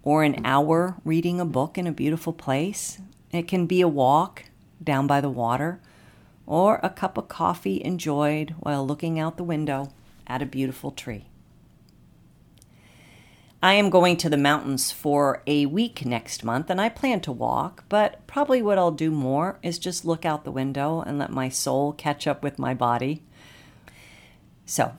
or 0.01 0.23
an 0.23 0.41
hour 0.43 0.95
reading 1.05 1.39
a 1.39 1.45
book 1.45 1.77
in 1.77 1.85
a 1.85 1.91
beautiful 1.91 2.33
place. 2.33 2.99
It 3.31 3.47
can 3.47 3.67
be 3.67 3.79
a 3.79 3.87
walk 3.87 4.45
down 4.83 5.07
by 5.07 5.21
the 5.21 5.29
water, 5.29 5.79
or 6.45 6.79
a 6.83 6.89
cup 6.89 7.17
of 7.17 7.27
coffee 7.27 7.81
enjoyed 7.83 8.55
while 8.59 8.85
looking 8.85 9.19
out 9.19 9.37
the 9.37 9.43
window 9.43 9.91
at 10.27 10.41
a 10.41 10.45
beautiful 10.45 10.91
tree. 10.91 11.27
I 13.63 13.75
am 13.75 13.89
going 13.89 14.17
to 14.17 14.29
the 14.29 14.35
mountains 14.35 14.91
for 14.91 15.41
a 15.47 15.67
week 15.67 16.05
next 16.05 16.43
month 16.43 16.69
and 16.69 16.81
I 16.81 16.89
plan 16.89 17.21
to 17.21 17.31
walk, 17.31 17.85
but 17.87 18.27
probably 18.27 18.61
what 18.61 18.77
I'll 18.77 18.91
do 18.91 19.09
more 19.09 19.57
is 19.63 19.79
just 19.79 20.03
look 20.03 20.25
out 20.25 20.43
the 20.43 20.51
window 20.51 20.99
and 20.99 21.17
let 21.17 21.31
my 21.31 21.47
soul 21.47 21.93
catch 21.93 22.27
up 22.27 22.43
with 22.43 22.59
my 22.59 22.73
body. 22.73 23.23
So, 24.65 24.91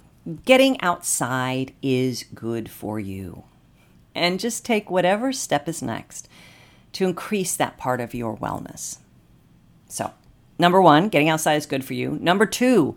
getting 0.46 0.80
outside 0.80 1.74
is 1.82 2.24
good 2.34 2.70
for 2.70 2.98
you. 2.98 3.44
And 4.14 4.40
just 4.40 4.64
take 4.64 4.90
whatever 4.90 5.30
step 5.30 5.68
is 5.68 5.82
next 5.82 6.26
to 6.94 7.04
increase 7.04 7.56
that 7.56 7.76
part 7.76 8.00
of 8.00 8.14
your 8.14 8.34
wellness. 8.34 8.96
So, 9.94 10.10
number 10.58 10.82
one, 10.82 11.08
getting 11.08 11.28
outside 11.28 11.54
is 11.54 11.66
good 11.66 11.84
for 11.84 11.94
you. 11.94 12.18
Number 12.20 12.46
two, 12.46 12.96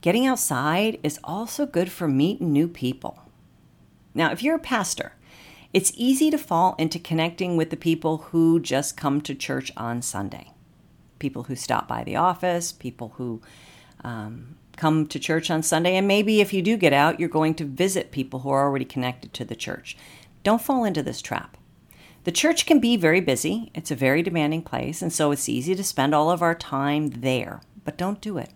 getting 0.00 0.26
outside 0.26 0.98
is 1.04 1.20
also 1.22 1.66
good 1.66 1.88
for 1.88 2.08
meeting 2.08 2.52
new 2.52 2.66
people. 2.66 3.22
Now, 4.12 4.32
if 4.32 4.42
you're 4.42 4.56
a 4.56 4.58
pastor, 4.58 5.12
it's 5.72 5.92
easy 5.94 6.32
to 6.32 6.36
fall 6.36 6.74
into 6.80 6.98
connecting 6.98 7.56
with 7.56 7.70
the 7.70 7.76
people 7.76 8.18
who 8.32 8.58
just 8.58 8.96
come 8.96 9.20
to 9.20 9.36
church 9.36 9.70
on 9.76 10.02
Sunday. 10.02 10.50
People 11.20 11.44
who 11.44 11.54
stop 11.54 11.86
by 11.86 12.02
the 12.02 12.16
office, 12.16 12.72
people 12.72 13.12
who 13.18 13.40
um, 14.02 14.56
come 14.76 15.06
to 15.06 15.20
church 15.20 15.48
on 15.48 15.62
Sunday, 15.62 15.94
and 15.94 16.08
maybe 16.08 16.40
if 16.40 16.52
you 16.52 16.60
do 16.60 16.76
get 16.76 16.92
out, 16.92 17.20
you're 17.20 17.28
going 17.28 17.54
to 17.54 17.64
visit 17.64 18.10
people 18.10 18.40
who 18.40 18.50
are 18.50 18.64
already 18.64 18.84
connected 18.84 19.32
to 19.34 19.44
the 19.44 19.54
church. 19.54 19.96
Don't 20.42 20.60
fall 20.60 20.82
into 20.82 21.04
this 21.04 21.22
trap. 21.22 21.56
The 22.24 22.32
church 22.32 22.66
can 22.66 22.78
be 22.78 22.96
very 22.96 23.20
busy, 23.20 23.70
it's 23.74 23.90
a 23.90 23.96
very 23.96 24.22
demanding 24.22 24.62
place, 24.62 25.02
and 25.02 25.12
so 25.12 25.32
it's 25.32 25.48
easy 25.48 25.74
to 25.74 25.82
spend 25.82 26.14
all 26.14 26.30
of 26.30 26.40
our 26.40 26.54
time 26.54 27.08
there, 27.10 27.60
but 27.84 27.98
don't 27.98 28.20
do 28.20 28.38
it. 28.38 28.50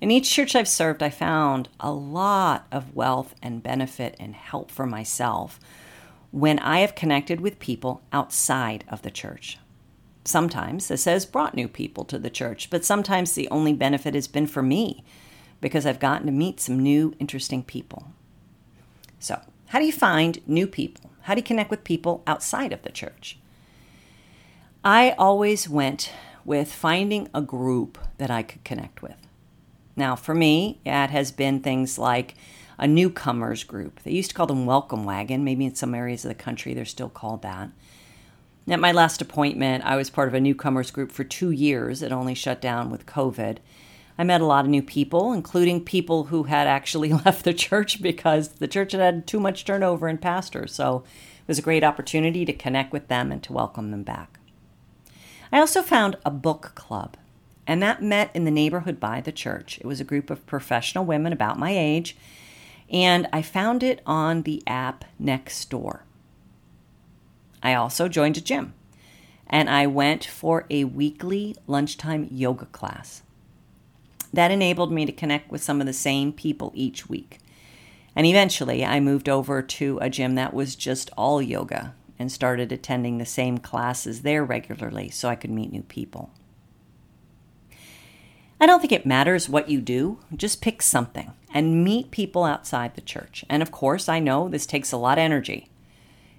In 0.00 0.10
each 0.10 0.28
church 0.28 0.56
I've 0.56 0.66
served, 0.66 1.00
I 1.00 1.10
found 1.10 1.68
a 1.78 1.92
lot 1.92 2.66
of 2.72 2.92
wealth 2.92 3.36
and 3.40 3.62
benefit 3.62 4.16
and 4.18 4.34
help 4.34 4.72
for 4.72 4.84
myself 4.84 5.60
when 6.32 6.58
I 6.58 6.80
have 6.80 6.96
connected 6.96 7.40
with 7.40 7.60
people 7.60 8.02
outside 8.12 8.84
of 8.88 9.02
the 9.02 9.12
church. 9.12 9.58
Sometimes 10.24 10.88
this 10.88 11.04
has 11.04 11.24
brought 11.24 11.54
new 11.54 11.68
people 11.68 12.04
to 12.06 12.18
the 12.18 12.30
church, 12.30 12.68
but 12.68 12.84
sometimes 12.84 13.32
the 13.32 13.48
only 13.50 13.72
benefit 13.72 14.14
has 14.14 14.26
been 14.26 14.48
for 14.48 14.62
me 14.62 15.04
because 15.60 15.86
I've 15.86 16.00
gotten 16.00 16.26
to 16.26 16.32
meet 16.32 16.58
some 16.58 16.80
new, 16.80 17.14
interesting 17.20 17.62
people. 17.62 18.08
So, 19.20 19.40
how 19.68 19.78
do 19.78 19.84
you 19.84 19.92
find 19.92 20.40
new 20.48 20.66
people? 20.66 21.11
How 21.22 21.34
do 21.34 21.38
you 21.38 21.44
connect 21.44 21.70
with 21.70 21.84
people 21.84 22.22
outside 22.26 22.72
of 22.72 22.82
the 22.82 22.90
church? 22.90 23.38
I 24.84 25.12
always 25.12 25.68
went 25.68 26.10
with 26.44 26.72
finding 26.72 27.28
a 27.32 27.40
group 27.40 27.98
that 28.18 28.30
I 28.30 28.42
could 28.42 28.64
connect 28.64 29.02
with. 29.02 29.16
Now, 29.94 30.16
for 30.16 30.34
me, 30.34 30.80
it 30.84 31.10
has 31.10 31.30
been 31.30 31.60
things 31.60 31.98
like 31.98 32.34
a 32.78 32.88
newcomers 32.88 33.62
group. 33.62 34.02
They 34.02 34.10
used 34.10 34.30
to 34.30 34.34
call 34.34 34.46
them 34.46 34.66
Welcome 34.66 35.04
Wagon. 35.04 35.44
Maybe 35.44 35.64
in 35.64 35.74
some 35.74 35.94
areas 35.94 36.24
of 36.24 36.30
the 36.30 36.34
country 36.34 36.74
they're 36.74 36.84
still 36.84 37.08
called 37.08 37.42
that. 37.42 37.70
At 38.68 38.80
my 38.80 38.92
last 38.92 39.20
appointment, 39.20 39.84
I 39.84 39.96
was 39.96 40.10
part 40.10 40.28
of 40.28 40.34
a 40.34 40.40
newcomers 40.40 40.90
group 40.90 41.12
for 41.12 41.24
two 41.24 41.50
years. 41.50 42.02
It 42.02 42.12
only 42.12 42.34
shut 42.34 42.60
down 42.60 42.90
with 42.90 43.06
COVID. 43.06 43.58
I 44.18 44.24
met 44.24 44.40
a 44.40 44.46
lot 44.46 44.64
of 44.64 44.70
new 44.70 44.82
people, 44.82 45.32
including 45.32 45.84
people 45.84 46.24
who 46.24 46.44
had 46.44 46.66
actually 46.66 47.12
left 47.24 47.44
the 47.44 47.54
church 47.54 48.02
because 48.02 48.48
the 48.48 48.68
church 48.68 48.92
had 48.92 49.00
had 49.00 49.26
too 49.26 49.40
much 49.40 49.64
turnover 49.64 50.08
in 50.08 50.18
pastors. 50.18 50.74
So 50.74 51.04
it 51.40 51.48
was 51.48 51.58
a 51.58 51.62
great 51.62 51.84
opportunity 51.84 52.44
to 52.44 52.52
connect 52.52 52.92
with 52.92 53.08
them 53.08 53.32
and 53.32 53.42
to 53.44 53.52
welcome 53.52 53.90
them 53.90 54.02
back. 54.02 54.38
I 55.50 55.58
also 55.58 55.82
found 55.82 56.16
a 56.24 56.30
book 56.30 56.72
club 56.74 57.16
and 57.66 57.82
that 57.82 58.02
met 58.02 58.30
in 58.34 58.44
the 58.44 58.50
neighborhood 58.50 58.98
by 58.98 59.20
the 59.20 59.32
church. 59.32 59.78
It 59.78 59.86
was 59.86 60.00
a 60.00 60.04
group 60.04 60.30
of 60.30 60.46
professional 60.46 61.04
women 61.04 61.32
about 61.32 61.58
my 61.58 61.76
age, 61.76 62.16
and 62.90 63.28
I 63.32 63.42
found 63.42 63.82
it 63.82 64.00
on 64.04 64.42
the 64.42 64.62
app 64.66 65.04
Nextdoor. 65.20 66.00
I 67.62 67.74
also 67.74 68.08
joined 68.08 68.36
a 68.36 68.40
gym, 68.40 68.74
and 69.46 69.70
I 69.70 69.86
went 69.86 70.24
for 70.24 70.66
a 70.68 70.84
weekly 70.84 71.54
lunchtime 71.66 72.26
yoga 72.30 72.66
class. 72.66 73.22
That 74.32 74.50
enabled 74.50 74.92
me 74.92 75.04
to 75.06 75.12
connect 75.12 75.50
with 75.50 75.62
some 75.62 75.80
of 75.80 75.86
the 75.86 75.92
same 75.92 76.32
people 76.32 76.72
each 76.74 77.08
week. 77.08 77.38
And 78.14 78.26
eventually, 78.26 78.84
I 78.84 79.00
moved 79.00 79.28
over 79.28 79.62
to 79.62 79.98
a 80.00 80.10
gym 80.10 80.34
that 80.34 80.54
was 80.54 80.76
just 80.76 81.10
all 81.16 81.40
yoga 81.40 81.94
and 82.18 82.30
started 82.30 82.70
attending 82.70 83.18
the 83.18 83.26
same 83.26 83.58
classes 83.58 84.22
there 84.22 84.44
regularly 84.44 85.10
so 85.10 85.28
I 85.28 85.34
could 85.34 85.50
meet 85.50 85.72
new 85.72 85.82
people. 85.82 86.30
I 88.60 88.66
don't 88.66 88.80
think 88.80 88.92
it 88.92 89.04
matters 89.04 89.48
what 89.48 89.68
you 89.68 89.80
do, 89.80 90.20
just 90.36 90.62
pick 90.62 90.82
something 90.82 91.32
and 91.52 91.82
meet 91.82 92.12
people 92.12 92.44
outside 92.44 92.94
the 92.94 93.00
church. 93.00 93.44
And 93.48 93.60
of 93.60 93.72
course, 93.72 94.08
I 94.08 94.20
know 94.20 94.48
this 94.48 94.66
takes 94.66 94.92
a 94.92 94.96
lot 94.96 95.18
of 95.18 95.22
energy. 95.22 95.68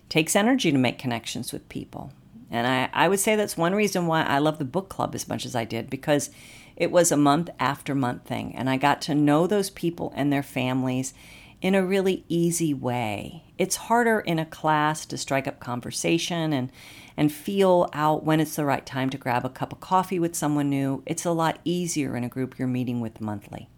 It 0.05 0.09
takes 0.09 0.35
energy 0.35 0.71
to 0.71 0.77
make 0.77 0.97
connections 0.97 1.51
with 1.51 1.67
people. 1.67 2.13
And 2.49 2.65
I, 2.65 2.89
I 2.93 3.09
would 3.09 3.19
say 3.19 3.35
that's 3.35 3.57
one 3.57 3.75
reason 3.75 4.07
why 4.07 4.23
I 4.23 4.37
love 4.37 4.57
the 4.57 4.63
book 4.63 4.87
club 4.87 5.15
as 5.15 5.27
much 5.27 5.45
as 5.45 5.53
I 5.53 5.65
did, 5.65 5.89
because 5.89 6.29
it 6.75 6.91
was 6.91 7.11
a 7.11 7.17
month 7.17 7.49
after 7.59 7.93
month 7.95 8.25
thing. 8.25 8.55
And 8.55 8.69
I 8.69 8.77
got 8.77 9.01
to 9.03 9.15
know 9.15 9.47
those 9.47 9.69
people 9.69 10.11
and 10.15 10.31
their 10.31 10.43
families 10.43 11.13
in 11.61 11.75
a 11.75 11.85
really 11.85 12.25
easy 12.27 12.73
way. 12.73 13.43
It's 13.57 13.75
harder 13.75 14.19
in 14.19 14.37
a 14.37 14.45
class 14.45 15.05
to 15.05 15.17
strike 15.17 15.47
up 15.47 15.59
conversation 15.59 16.51
and 16.53 16.71
and 17.15 17.31
feel 17.31 17.89
out 17.93 18.23
when 18.23 18.39
it's 18.39 18.55
the 18.55 18.65
right 18.65 18.85
time 18.85 19.09
to 19.11 19.17
grab 19.17 19.45
a 19.45 19.49
cup 19.49 19.71
of 19.71 19.79
coffee 19.79 20.19
with 20.19 20.35
someone 20.35 20.69
new. 20.69 21.03
It's 21.05 21.25
a 21.25 21.31
lot 21.31 21.59
easier 21.63 22.17
in 22.17 22.23
a 22.23 22.29
group 22.29 22.57
you're 22.57 22.67
meeting 22.67 23.01
with 23.01 23.21
monthly. 23.21 23.69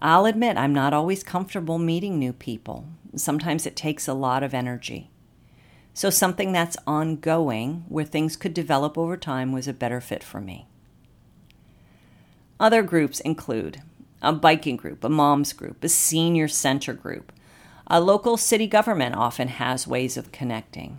I'll 0.00 0.26
admit 0.26 0.56
I'm 0.56 0.72
not 0.72 0.92
always 0.92 1.22
comfortable 1.22 1.78
meeting 1.78 2.18
new 2.18 2.32
people. 2.32 2.86
Sometimes 3.16 3.66
it 3.66 3.76
takes 3.76 4.06
a 4.06 4.14
lot 4.14 4.42
of 4.42 4.54
energy. 4.54 5.10
So, 5.92 6.10
something 6.10 6.52
that's 6.52 6.76
ongoing, 6.86 7.84
where 7.88 8.04
things 8.04 8.36
could 8.36 8.54
develop 8.54 8.96
over 8.96 9.16
time, 9.16 9.50
was 9.50 9.66
a 9.66 9.72
better 9.72 10.00
fit 10.00 10.22
for 10.22 10.40
me. 10.40 10.67
Other 12.60 12.82
groups 12.82 13.20
include 13.20 13.82
a 14.20 14.32
biking 14.32 14.76
group, 14.76 15.04
a 15.04 15.08
mom's 15.08 15.52
group, 15.52 15.82
a 15.84 15.88
senior 15.88 16.48
center 16.48 16.92
group. 16.92 17.32
A 17.86 18.00
local 18.00 18.36
city 18.36 18.66
government 18.66 19.14
often 19.14 19.48
has 19.48 19.86
ways 19.86 20.16
of 20.16 20.32
connecting. 20.32 20.98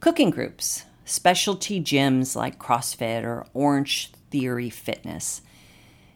Cooking 0.00 0.30
groups, 0.30 0.84
specialty 1.04 1.80
gyms 1.80 2.36
like 2.36 2.58
CrossFit 2.58 3.24
or 3.24 3.46
Orange 3.54 4.12
Theory 4.30 4.70
Fitness, 4.70 5.40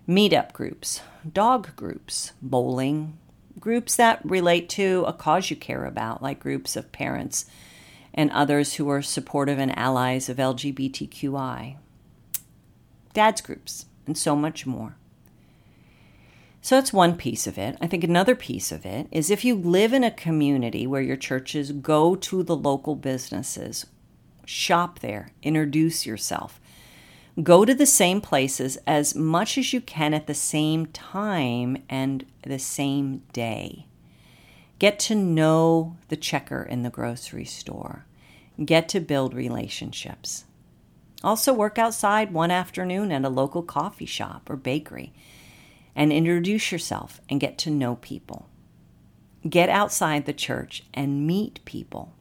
meetup 0.06 0.52
groups, 0.52 1.00
dog 1.32 1.74
groups, 1.74 2.32
bowling, 2.42 3.18
groups 3.58 3.96
that 3.96 4.20
relate 4.24 4.68
to 4.68 5.04
a 5.06 5.12
cause 5.12 5.50
you 5.50 5.56
care 5.56 5.84
about, 5.84 6.22
like 6.22 6.38
groups 6.38 6.76
of 6.76 6.92
parents 6.92 7.46
and 8.14 8.30
others 8.30 8.74
who 8.74 8.88
are 8.88 9.02
supportive 9.02 9.58
and 9.58 9.76
allies 9.78 10.28
of 10.28 10.36
LGBTQI, 10.36 11.76
dads 13.14 13.40
groups, 13.40 13.86
and 14.08 14.18
so 14.18 14.34
much 14.34 14.66
more. 14.66 14.96
So 16.60 16.74
that's 16.74 16.92
one 16.92 17.16
piece 17.16 17.46
of 17.46 17.56
it. 17.56 17.78
I 17.80 17.86
think 17.86 18.02
another 18.02 18.34
piece 18.34 18.72
of 18.72 18.84
it 18.84 19.06
is 19.12 19.30
if 19.30 19.44
you 19.44 19.54
live 19.54 19.92
in 19.92 20.02
a 20.02 20.10
community 20.10 20.86
where 20.86 21.00
your 21.00 21.16
churches 21.16 21.70
go 21.70 22.16
to 22.16 22.42
the 22.42 22.56
local 22.56 22.96
businesses, 22.96 23.86
shop 24.44 24.98
there, 24.98 25.30
introduce 25.42 26.04
yourself, 26.04 26.60
go 27.42 27.64
to 27.64 27.74
the 27.74 27.86
same 27.86 28.20
places 28.20 28.76
as 28.86 29.14
much 29.14 29.56
as 29.56 29.72
you 29.72 29.80
can 29.80 30.12
at 30.12 30.26
the 30.26 30.34
same 30.34 30.86
time 30.86 31.76
and 31.88 32.26
the 32.42 32.58
same 32.58 33.22
day. 33.32 33.86
Get 34.78 34.98
to 35.00 35.14
know 35.14 35.96
the 36.08 36.16
checker 36.16 36.62
in 36.62 36.82
the 36.82 36.90
grocery 36.90 37.44
store. 37.44 38.04
Get 38.64 38.88
to 38.90 39.00
build 39.00 39.34
relationships. 39.34 40.44
Also, 41.24 41.52
work 41.52 41.78
outside 41.78 42.32
one 42.32 42.50
afternoon 42.50 43.10
at 43.10 43.24
a 43.24 43.28
local 43.28 43.62
coffee 43.62 44.06
shop 44.06 44.48
or 44.48 44.56
bakery 44.56 45.12
and 45.96 46.12
introduce 46.12 46.70
yourself 46.70 47.20
and 47.28 47.40
get 47.40 47.58
to 47.58 47.70
know 47.70 47.96
people. 47.96 48.48
Get 49.48 49.68
outside 49.68 50.26
the 50.26 50.32
church 50.32 50.84
and 50.94 51.26
meet 51.26 51.64
people. 51.64 52.12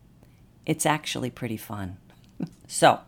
It's 0.65 0.85
actually 0.85 1.29
pretty 1.29 1.57
fun. 1.57 1.97
so, 2.67 2.99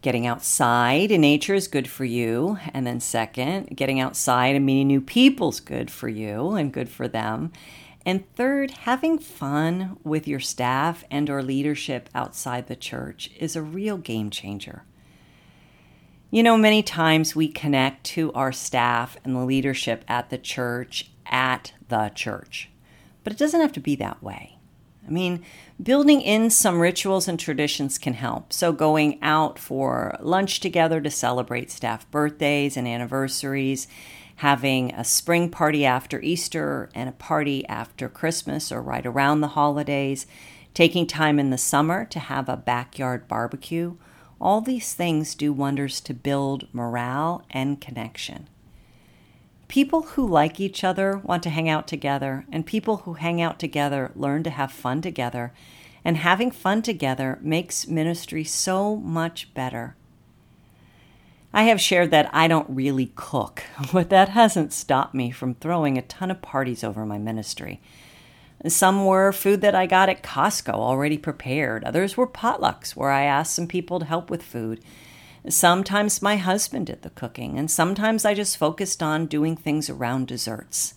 getting 0.00 0.26
outside 0.26 1.10
in 1.10 1.22
nature 1.22 1.54
is 1.54 1.66
good 1.66 1.88
for 1.88 2.04
you. 2.04 2.58
And 2.72 2.86
then, 2.86 3.00
second, 3.00 3.76
getting 3.76 3.98
outside 3.98 4.54
and 4.54 4.64
meeting 4.64 4.86
new 4.86 5.00
people 5.00 5.48
is 5.48 5.60
good 5.60 5.90
for 5.90 6.08
you 6.08 6.52
and 6.52 6.72
good 6.72 6.88
for 6.88 7.08
them. 7.08 7.50
And 8.06 8.30
third, 8.34 8.70
having 8.70 9.18
fun 9.18 9.98
with 10.04 10.28
your 10.28 10.40
staff 10.40 11.04
and 11.10 11.30
or 11.30 11.42
leadership 11.42 12.10
outside 12.14 12.66
the 12.66 12.76
church 12.76 13.30
is 13.38 13.56
a 13.56 13.62
real 13.62 13.96
game 13.96 14.30
changer. 14.30 14.84
You 16.30 16.42
know, 16.42 16.56
many 16.56 16.82
times 16.82 17.36
we 17.36 17.48
connect 17.48 18.04
to 18.06 18.32
our 18.32 18.52
staff 18.52 19.16
and 19.24 19.34
the 19.34 19.44
leadership 19.44 20.04
at 20.08 20.30
the 20.30 20.38
church 20.38 21.10
at 21.26 21.72
the 21.88 22.10
church. 22.14 22.70
But 23.22 23.32
it 23.32 23.38
doesn't 23.38 23.60
have 23.60 23.72
to 23.72 23.80
be 23.80 23.96
that 23.96 24.22
way. 24.22 24.58
I 25.06 25.10
mean, 25.10 25.44
building 25.82 26.20
in 26.20 26.50
some 26.50 26.80
rituals 26.80 27.28
and 27.28 27.38
traditions 27.38 27.98
can 27.98 28.14
help. 28.14 28.52
So, 28.52 28.72
going 28.72 29.18
out 29.22 29.58
for 29.58 30.16
lunch 30.20 30.60
together 30.60 31.00
to 31.00 31.10
celebrate 31.10 31.70
staff 31.70 32.10
birthdays 32.10 32.76
and 32.76 32.88
anniversaries, 32.88 33.86
having 34.36 34.92
a 34.92 35.04
spring 35.04 35.48
party 35.48 35.84
after 35.84 36.20
Easter 36.20 36.90
and 36.94 37.08
a 37.08 37.12
party 37.12 37.66
after 37.68 38.08
Christmas 38.08 38.72
or 38.72 38.82
right 38.82 39.06
around 39.06 39.40
the 39.40 39.48
holidays, 39.48 40.26
taking 40.74 41.06
time 41.06 41.38
in 41.38 41.50
the 41.50 41.58
summer 41.58 42.04
to 42.04 42.18
have 42.18 42.48
a 42.48 42.56
backyard 42.56 43.28
barbecue. 43.28 43.96
All 44.40 44.60
these 44.60 44.92
things 44.92 45.34
do 45.34 45.52
wonders 45.52 46.00
to 46.02 46.12
build 46.12 46.68
morale 46.72 47.44
and 47.50 47.80
connection. 47.80 48.48
People 49.68 50.02
who 50.02 50.26
like 50.26 50.60
each 50.60 50.84
other 50.84 51.18
want 51.18 51.42
to 51.44 51.50
hang 51.50 51.68
out 51.68 51.88
together, 51.88 52.44
and 52.52 52.66
people 52.66 52.98
who 52.98 53.14
hang 53.14 53.40
out 53.40 53.58
together 53.58 54.12
learn 54.14 54.42
to 54.42 54.50
have 54.50 54.70
fun 54.70 55.00
together. 55.00 55.52
And 56.04 56.18
having 56.18 56.50
fun 56.50 56.82
together 56.82 57.38
makes 57.40 57.88
ministry 57.88 58.44
so 58.44 58.96
much 58.96 59.54
better. 59.54 59.96
I 61.54 61.62
have 61.62 61.80
shared 61.80 62.10
that 62.10 62.28
I 62.34 62.48
don't 62.48 62.68
really 62.68 63.12
cook, 63.14 63.62
but 63.92 64.10
that 64.10 64.30
hasn't 64.30 64.72
stopped 64.72 65.14
me 65.14 65.30
from 65.30 65.54
throwing 65.54 65.96
a 65.96 66.02
ton 66.02 66.32
of 66.32 66.42
parties 66.42 66.82
over 66.82 67.06
my 67.06 67.16
ministry. 67.16 67.80
Some 68.66 69.06
were 69.06 69.30
food 69.30 69.60
that 69.60 69.74
I 69.74 69.86
got 69.86 70.08
at 70.08 70.24
Costco 70.24 70.72
already 70.72 71.16
prepared. 71.16 71.84
Others 71.84 72.16
were 72.16 72.26
potlucks 72.26 72.96
where 72.96 73.10
I 73.10 73.22
asked 73.22 73.54
some 73.54 73.68
people 73.68 74.00
to 74.00 74.04
help 74.04 74.30
with 74.30 74.42
food. 74.42 74.82
Sometimes 75.48 76.20
my 76.20 76.38
husband 76.38 76.86
did 76.86 77.02
the 77.02 77.10
cooking, 77.10 77.56
and 77.56 77.70
sometimes 77.70 78.24
I 78.24 78.34
just 78.34 78.56
focused 78.56 79.00
on 79.00 79.26
doing 79.26 79.56
things 79.56 79.88
around 79.88 80.26
desserts. 80.26 80.94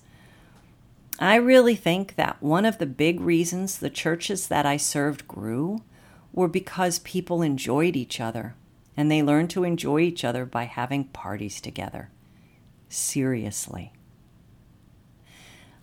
I 1.19 1.35
really 1.35 1.75
think 1.75 2.15
that 2.15 2.41
one 2.41 2.65
of 2.65 2.79
the 2.79 2.85
big 2.87 3.19
reasons 3.19 3.77
the 3.77 3.91
churches 3.91 4.47
that 4.47 4.65
I 4.65 4.77
served 4.77 5.27
grew 5.27 5.83
were 6.33 6.47
because 6.47 6.97
people 6.99 7.43
enjoyed 7.43 7.95
each 7.95 8.19
other, 8.19 8.55
and 8.97 9.09
they 9.09 9.23
learned 9.23 9.49
to 9.51 9.63
enjoy 9.63 9.99
each 10.01 10.25
other 10.25 10.45
by 10.45 10.65
having 10.65 11.05
parties 11.05 11.61
together. 11.61 12.09
Seriously. 12.89 13.93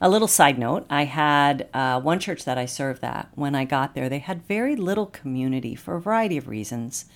A 0.01 0.11
little 0.11 0.29
side 0.29 0.59
note 0.59 0.85
I 0.91 1.05
had 1.05 1.69
uh, 1.73 2.01
one 2.01 2.19
church 2.19 2.45
that 2.45 2.59
I 2.59 2.67
served 2.67 3.05
at 3.05 3.31
when 3.35 3.55
I 3.55 3.65
got 3.65 3.95
there, 3.95 4.11
they 4.11 4.19
had 4.19 4.47
very 4.47 4.77
little 4.77 5.07
community 5.07 5.75
for 5.75 5.95
a 5.95 6.01
variety 6.01 6.37
of 6.37 6.49
reasons 6.49 7.07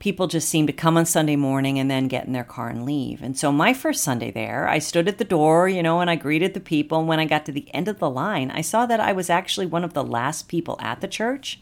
people 0.00 0.26
just 0.26 0.48
seemed 0.48 0.66
to 0.66 0.72
come 0.72 0.96
on 0.96 1.06
Sunday 1.06 1.36
morning 1.36 1.78
and 1.78 1.88
then 1.88 2.08
get 2.08 2.26
in 2.26 2.32
their 2.32 2.42
car 2.42 2.68
and 2.68 2.84
leave. 2.84 3.22
And 3.22 3.38
so 3.38 3.52
my 3.52 3.72
first 3.72 4.02
Sunday 4.02 4.32
there, 4.32 4.66
I 4.66 4.78
stood 4.78 5.06
at 5.06 5.18
the 5.18 5.24
door, 5.24 5.68
you 5.68 5.82
know, 5.82 6.00
and 6.00 6.10
I 6.10 6.16
greeted 6.16 6.54
the 6.54 6.60
people. 6.60 6.98
And 6.98 7.06
when 7.06 7.20
I 7.20 7.26
got 7.26 7.46
to 7.46 7.52
the 7.52 7.72
end 7.72 7.86
of 7.86 7.98
the 8.00 8.10
line, 8.10 8.50
I 8.50 8.62
saw 8.62 8.86
that 8.86 8.98
I 8.98 9.12
was 9.12 9.30
actually 9.30 9.66
one 9.66 9.84
of 9.84 9.92
the 9.92 10.02
last 10.02 10.48
people 10.48 10.78
at 10.80 11.02
the 11.02 11.08
church. 11.08 11.60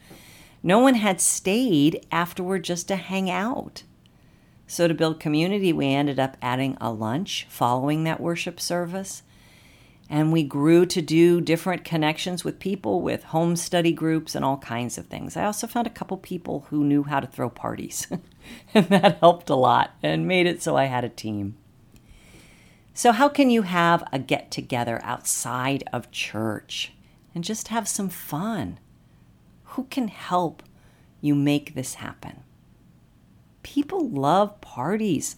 No 0.62 0.78
one 0.80 0.94
had 0.94 1.20
stayed 1.20 2.06
afterward 2.10 2.64
just 2.64 2.88
to 2.88 2.96
hang 2.96 3.30
out. 3.30 3.84
So, 4.66 4.86
to 4.86 4.94
build 4.94 5.20
community, 5.20 5.72
we 5.72 5.86
ended 5.86 6.18
up 6.18 6.36
adding 6.42 6.76
a 6.80 6.92
lunch 6.92 7.46
following 7.48 8.04
that 8.04 8.20
worship 8.20 8.60
service. 8.60 9.22
And 10.10 10.32
we 10.32 10.42
grew 10.42 10.86
to 10.86 11.02
do 11.02 11.40
different 11.40 11.84
connections 11.84 12.42
with 12.42 12.58
people 12.58 13.02
with 13.02 13.24
home 13.24 13.56
study 13.56 13.92
groups 13.92 14.34
and 14.34 14.44
all 14.44 14.56
kinds 14.58 14.96
of 14.96 15.06
things. 15.06 15.36
I 15.36 15.44
also 15.44 15.66
found 15.66 15.86
a 15.86 15.90
couple 15.90 16.16
people 16.16 16.66
who 16.70 16.82
knew 16.82 17.02
how 17.02 17.20
to 17.20 17.26
throw 17.26 17.50
parties, 17.50 18.06
and 18.74 18.88
that 18.88 19.18
helped 19.18 19.50
a 19.50 19.54
lot 19.54 19.94
and 20.02 20.26
made 20.26 20.46
it 20.46 20.62
so 20.62 20.76
I 20.76 20.84
had 20.84 21.04
a 21.04 21.10
team. 21.10 21.56
So, 22.94 23.12
how 23.12 23.28
can 23.28 23.48
you 23.48 23.62
have 23.62 24.02
a 24.12 24.18
get 24.18 24.50
together 24.50 24.98
outside 25.02 25.84
of 25.92 26.10
church 26.10 26.92
and 27.34 27.44
just 27.44 27.68
have 27.68 27.86
some 27.86 28.08
fun? 28.08 28.78
Who 29.78 29.84
can 29.84 30.08
help 30.08 30.64
you 31.20 31.36
make 31.36 31.76
this 31.76 31.94
happen? 31.94 32.42
People 33.62 34.08
love 34.08 34.60
parties. 34.60 35.36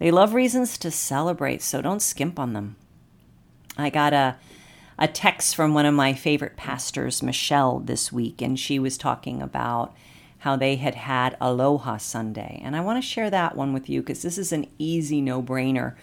They 0.00 0.10
love 0.10 0.34
reasons 0.34 0.78
to 0.78 0.90
celebrate, 0.90 1.62
so 1.62 1.80
don't 1.80 2.02
skimp 2.02 2.40
on 2.40 2.54
them. 2.54 2.74
I 3.76 3.88
got 3.90 4.12
a 4.12 4.36
a 4.98 5.06
text 5.06 5.54
from 5.54 5.74
one 5.74 5.86
of 5.86 5.94
my 5.94 6.12
favorite 6.12 6.56
pastors, 6.56 7.22
Michelle, 7.22 7.78
this 7.78 8.10
week, 8.10 8.42
and 8.42 8.58
she 8.58 8.80
was 8.80 8.98
talking 8.98 9.40
about 9.40 9.94
how 10.38 10.56
they 10.56 10.74
had 10.74 10.96
had 10.96 11.36
Aloha 11.40 11.98
Sunday. 11.98 12.60
And 12.64 12.74
I 12.74 12.80
want 12.80 13.00
to 13.00 13.08
share 13.08 13.30
that 13.30 13.54
one 13.54 13.72
with 13.72 13.88
you 13.88 14.00
because 14.00 14.22
this 14.22 14.38
is 14.38 14.50
an 14.50 14.66
easy 14.78 15.20
no 15.20 15.40
brainer. 15.40 15.94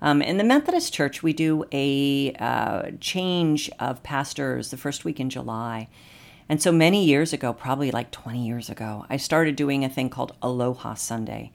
Um, 0.00 0.22
in 0.22 0.36
the 0.36 0.44
Methodist 0.44 0.94
Church, 0.94 1.24
we 1.24 1.32
do 1.32 1.64
a 1.72 2.32
uh, 2.34 2.92
change 3.00 3.72
of 3.80 4.04
pastors 4.04 4.70
the 4.70 4.76
first 4.76 5.04
week 5.04 5.18
in 5.18 5.30
July. 5.30 5.88
And 6.48 6.60
so 6.60 6.72
many 6.72 7.04
years 7.04 7.32
ago, 7.32 7.52
probably 7.52 7.90
like 7.90 8.10
20 8.10 8.46
years 8.46 8.68
ago, 8.68 9.06
I 9.08 9.16
started 9.16 9.56
doing 9.56 9.84
a 9.84 9.88
thing 9.88 10.10
called 10.10 10.36
Aloha 10.42 10.94
Sunday. 10.94 11.52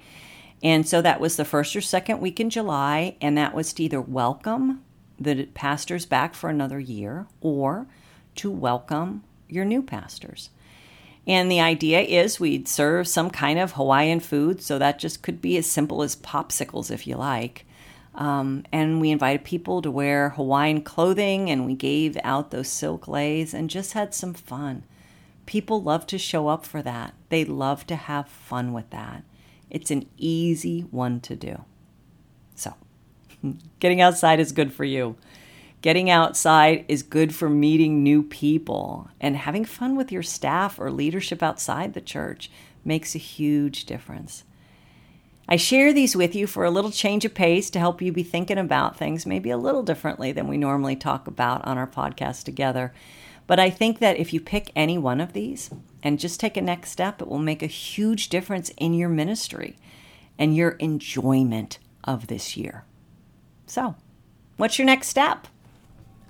And 0.64 0.88
so 0.88 1.02
that 1.02 1.22
was 1.22 1.38
the 1.38 1.46
first 1.46 1.76
or 1.76 1.82
second 1.82 2.20
week 2.20 2.40
in 2.40 2.50
July, 2.50 3.16
and 3.22 3.38
that 3.38 3.54
was 3.54 3.72
to 3.74 3.84
either 3.84 4.02
welcome 4.02 4.84
the 5.20 5.46
pastors 5.54 6.06
back 6.06 6.34
for 6.34 6.50
another 6.50 6.80
year 6.80 7.28
or 7.40 7.88
to 8.36 8.50
welcome 8.50 9.24
your 9.48 9.66
new 9.66 9.82
pastors. 9.82 10.50
And 11.28 11.52
the 11.52 11.62
idea 11.62 12.02
is 12.02 12.40
we'd 12.40 12.68
serve 12.68 13.08
some 13.08 13.30
kind 13.30 13.60
of 13.60 13.74
Hawaiian 13.74 14.20
food, 14.20 14.62
so 14.62 14.80
that 14.80 15.00
just 15.00 15.22
could 15.22 15.42
be 15.42 15.58
as 15.58 15.70
simple 15.70 16.02
as 16.02 16.16
popsicles 16.16 16.90
if 16.90 17.06
you 17.06 17.16
like. 17.16 17.66
Um, 18.16 18.64
and 18.72 19.00
we 19.00 19.12
invited 19.12 19.44
people 19.44 19.82
to 19.82 19.92
wear 19.92 20.32
Hawaiian 20.32 20.82
clothing 20.82 21.50
and 21.50 21.66
we 21.66 21.76
gave 21.76 22.18
out 22.24 22.52
those 22.52 22.68
silk 22.68 23.08
leis 23.08 23.54
and 23.54 23.70
just 23.70 23.94
had 23.94 24.14
some 24.14 24.34
fun. 24.34 24.84
People 25.46 25.82
love 25.82 26.06
to 26.08 26.18
show 26.18 26.48
up 26.48 26.66
for 26.66 26.82
that, 26.82 27.14
they 27.30 27.46
love 27.46 27.88
to 27.88 27.96
have 27.96 28.28
fun 28.28 28.74
with 28.74 28.90
that. 28.90 29.24
It's 29.70 29.92
an 29.92 30.08
easy 30.18 30.82
one 30.82 31.20
to 31.22 31.36
do. 31.36 31.64
So, 32.56 32.74
Getting 33.80 34.02
outside 34.02 34.40
is 34.40 34.52
good 34.52 34.74
for 34.74 34.84
you. 34.84 35.16
Getting 35.82 36.10
outside 36.10 36.84
is 36.88 37.04
good 37.04 37.34
for 37.34 37.50
meeting 37.50 38.04
new 38.04 38.22
people. 38.22 39.10
And 39.22 39.38
having 39.38 39.64
fun 39.64 39.96
with 39.96 40.12
your 40.12 40.24
staff 40.24 40.78
or 40.78 40.92
leadership 40.92 41.42
outside 41.42 41.94
the 41.94 42.02
church 42.02 42.52
makes 42.84 43.16
a 43.16 43.20
huge 43.20 43.86
difference. 43.86 44.44
I 45.52 45.56
share 45.56 45.92
these 45.92 46.16
with 46.16 46.36
you 46.36 46.46
for 46.46 46.64
a 46.64 46.70
little 46.70 46.92
change 46.92 47.26
of 47.26 47.34
pace 47.34 47.72
to 47.72 47.80
help 47.80 48.04
you 48.04 48.12
be 48.12 48.22
thinking 48.22 48.60
about 48.60 48.96
things 48.96 49.26
maybe 49.26 49.50
a 49.50 49.58
little 49.58 49.82
differently 49.82 50.32
than 50.32 50.48
we 50.48 50.58
normally 50.58 50.96
talk 50.96 51.26
about 51.26 51.66
on 51.66 51.76
our 51.76 51.88
podcast 51.88 52.44
together. 52.44 52.94
But 53.48 53.60
I 53.60 53.72
think 53.72 53.98
that 53.98 54.18
if 54.18 54.32
you 54.32 54.40
pick 54.40 54.72
any 54.76 55.00
one 55.00 55.20
of 55.20 55.34
these 55.34 55.72
and 56.04 56.20
just 56.20 56.40
take 56.40 56.56
a 56.56 56.62
next 56.62 56.92
step, 56.92 57.20
it 57.20 57.28
will 57.28 57.40
make 57.40 57.64
a 57.64 57.68
huge 57.68 58.30
difference 58.30 58.70
in 58.78 58.94
your 58.94 59.10
ministry 59.10 59.76
and 60.38 60.56
your 60.56 60.72
enjoyment 60.74 61.80
of 62.04 62.28
this 62.28 62.56
year. 62.56 62.86
So, 63.66 63.96
what's 64.58 64.78
your 64.78 64.86
next 64.86 65.08
step? 65.08 65.48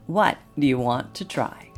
What 0.07 0.37
do 0.57 0.65
you 0.65 0.77
want 0.77 1.13
to 1.15 1.25
try? 1.25 1.71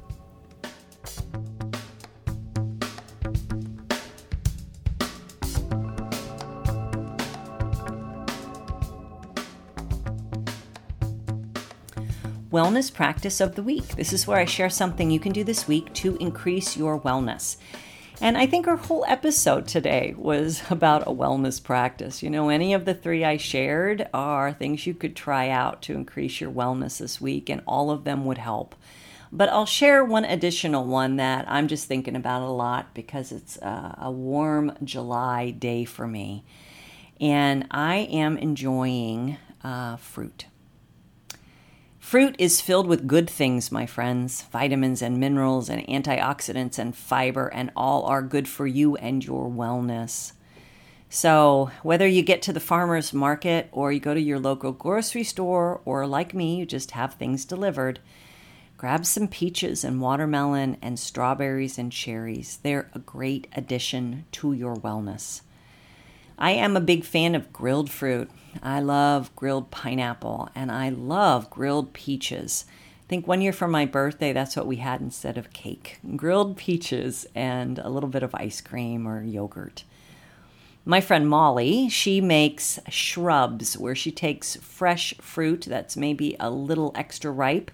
Wellness 12.52 12.94
practice 12.94 13.40
of 13.40 13.56
the 13.56 13.64
week. 13.64 13.96
This 13.96 14.12
is 14.12 14.28
where 14.28 14.38
I 14.38 14.44
share 14.44 14.70
something 14.70 15.10
you 15.10 15.22
can 15.22 15.32
do 15.32 15.46
this 15.46 15.70
week 15.70 15.94
to 15.94 16.18
increase 16.18 16.76
your 16.76 17.00
wellness. 17.00 17.56
And 18.20 18.38
I 18.38 18.46
think 18.46 18.68
our 18.68 18.76
whole 18.76 19.06
episode 19.08 19.70
today 19.70 20.14
was 20.18 20.62
about 20.70 21.04
a 21.04 21.12
wellness 21.12 21.64
practice. 21.64 22.22
You 22.22 22.30
know, 22.30 22.50
any 22.50 22.74
of 22.74 22.84
the 22.84 22.94
three 22.94 23.24
I 23.24 23.38
shared 23.38 24.10
are 24.14 24.52
things 24.52 24.86
you 24.86 24.94
could 24.94 25.16
try 25.16 25.48
out 25.48 25.82
to 25.84 25.94
increase 25.94 26.42
your 26.42 26.52
wellness 26.52 26.98
this 26.98 27.22
week, 27.22 27.50
and 27.50 27.62
all 27.66 27.90
of 27.90 28.04
them 28.04 28.26
would 28.26 28.38
help. 28.38 28.76
But 29.32 29.48
I'll 29.48 29.66
share 29.66 30.04
one 30.04 30.26
additional 30.26 30.84
one 30.84 31.16
that 31.16 31.46
I'm 31.48 31.70
just 31.70 31.88
thinking 31.88 32.18
about 32.18 32.42
a 32.42 32.52
lot 32.52 32.94
because 32.94 33.32
it's 33.32 33.56
a, 33.60 33.96
a 34.02 34.12
warm 34.12 34.74
July 34.84 35.52
day 35.52 35.86
for 35.86 36.06
me. 36.06 36.44
And 37.22 37.66
I 37.72 38.10
am 38.12 38.38
enjoying 38.38 39.38
uh, 39.64 39.96
fruit. 39.96 40.48
Fruit 42.12 42.36
is 42.38 42.60
filled 42.60 42.88
with 42.88 43.08
good 43.08 43.30
things, 43.30 43.72
my 43.72 43.86
friends 43.86 44.42
vitamins 44.52 45.02
and 45.02 45.18
minerals 45.18 45.70
and 45.70 45.82
antioxidants 45.88 46.78
and 46.78 46.94
fiber, 46.94 47.48
and 47.48 47.72
all 47.74 48.04
are 48.04 48.22
good 48.22 48.50
for 48.50 48.68
you 48.68 48.98
and 48.98 49.24
your 49.24 49.50
wellness. 49.50 50.34
So, 51.10 51.72
whether 51.84 52.06
you 52.06 52.22
get 52.22 52.42
to 52.42 52.52
the 52.52 52.60
farmer's 52.60 53.14
market 53.14 53.70
or 53.72 53.94
you 53.94 54.02
go 54.02 54.14
to 54.14 54.20
your 54.20 54.40
local 54.40 54.74
grocery 54.74 55.24
store, 55.24 55.80
or 55.86 56.06
like 56.06 56.34
me, 56.34 56.58
you 56.58 56.66
just 56.66 56.92
have 56.92 57.14
things 57.14 57.46
delivered, 57.46 58.02
grab 58.76 59.06
some 59.06 59.30
peaches 59.30 59.86
and 59.86 60.02
watermelon 60.02 60.76
and 60.82 61.00
strawberries 61.00 61.78
and 61.78 61.94
cherries. 61.94 62.60
They're 62.62 62.92
a 62.94 63.00
great 63.00 63.48
addition 63.56 64.26
to 64.34 64.52
your 64.52 64.76
wellness. 64.76 65.44
I 66.42 66.54
am 66.54 66.76
a 66.76 66.82
big 66.82 67.04
fan 67.04 67.36
of 67.36 67.54
grilled 67.54 67.92
fruit. 67.92 68.28
I 68.64 68.80
love 68.80 69.30
grilled 69.36 69.70
pineapple 69.70 70.50
and 70.56 70.72
I 70.72 70.90
love 70.90 71.52
grilled 71.52 71.94
peaches. 71.94 72.66
I 73.06 73.08
think 73.08 73.28
one 73.28 73.42
year 73.42 73.54
for 73.54 73.68
my 73.68 73.86
birthday, 73.86 74.34
that's 74.34 74.56
what 74.56 74.66
we 74.66 74.78
had 74.78 75.02
instead 75.02 75.38
of 75.38 75.54
cake 75.54 76.00
grilled 76.16 76.58
peaches 76.58 77.28
and 77.36 77.78
a 77.78 77.90
little 77.90 78.10
bit 78.10 78.24
of 78.24 78.34
ice 78.34 78.60
cream 78.60 79.08
or 79.08 79.22
yogurt. 79.22 79.84
My 80.84 81.00
friend 81.00 81.30
Molly, 81.30 81.90
she 81.90 82.22
makes 82.22 82.80
shrubs 82.90 83.78
where 83.78 83.94
she 83.94 84.12
takes 84.12 84.56
fresh 84.56 85.14
fruit 85.22 85.68
that's 85.70 85.96
maybe 85.96 86.36
a 86.40 86.50
little 86.50 86.92
extra 86.96 87.32
ripe 87.32 87.70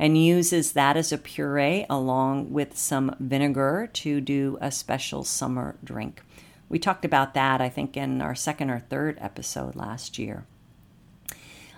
and 0.00 0.18
uses 0.18 0.72
that 0.72 0.96
as 0.96 1.12
a 1.12 1.18
puree 1.18 1.86
along 1.88 2.52
with 2.52 2.76
some 2.76 3.14
vinegar 3.20 3.88
to 3.92 4.20
do 4.20 4.58
a 4.60 4.72
special 4.72 5.22
summer 5.22 5.76
drink. 5.84 6.22
We 6.70 6.78
talked 6.78 7.04
about 7.04 7.34
that, 7.34 7.60
I 7.60 7.68
think, 7.68 7.96
in 7.96 8.22
our 8.22 8.34
second 8.34 8.70
or 8.70 8.78
third 8.78 9.18
episode 9.20 9.76
last 9.76 10.18
year. 10.18 10.46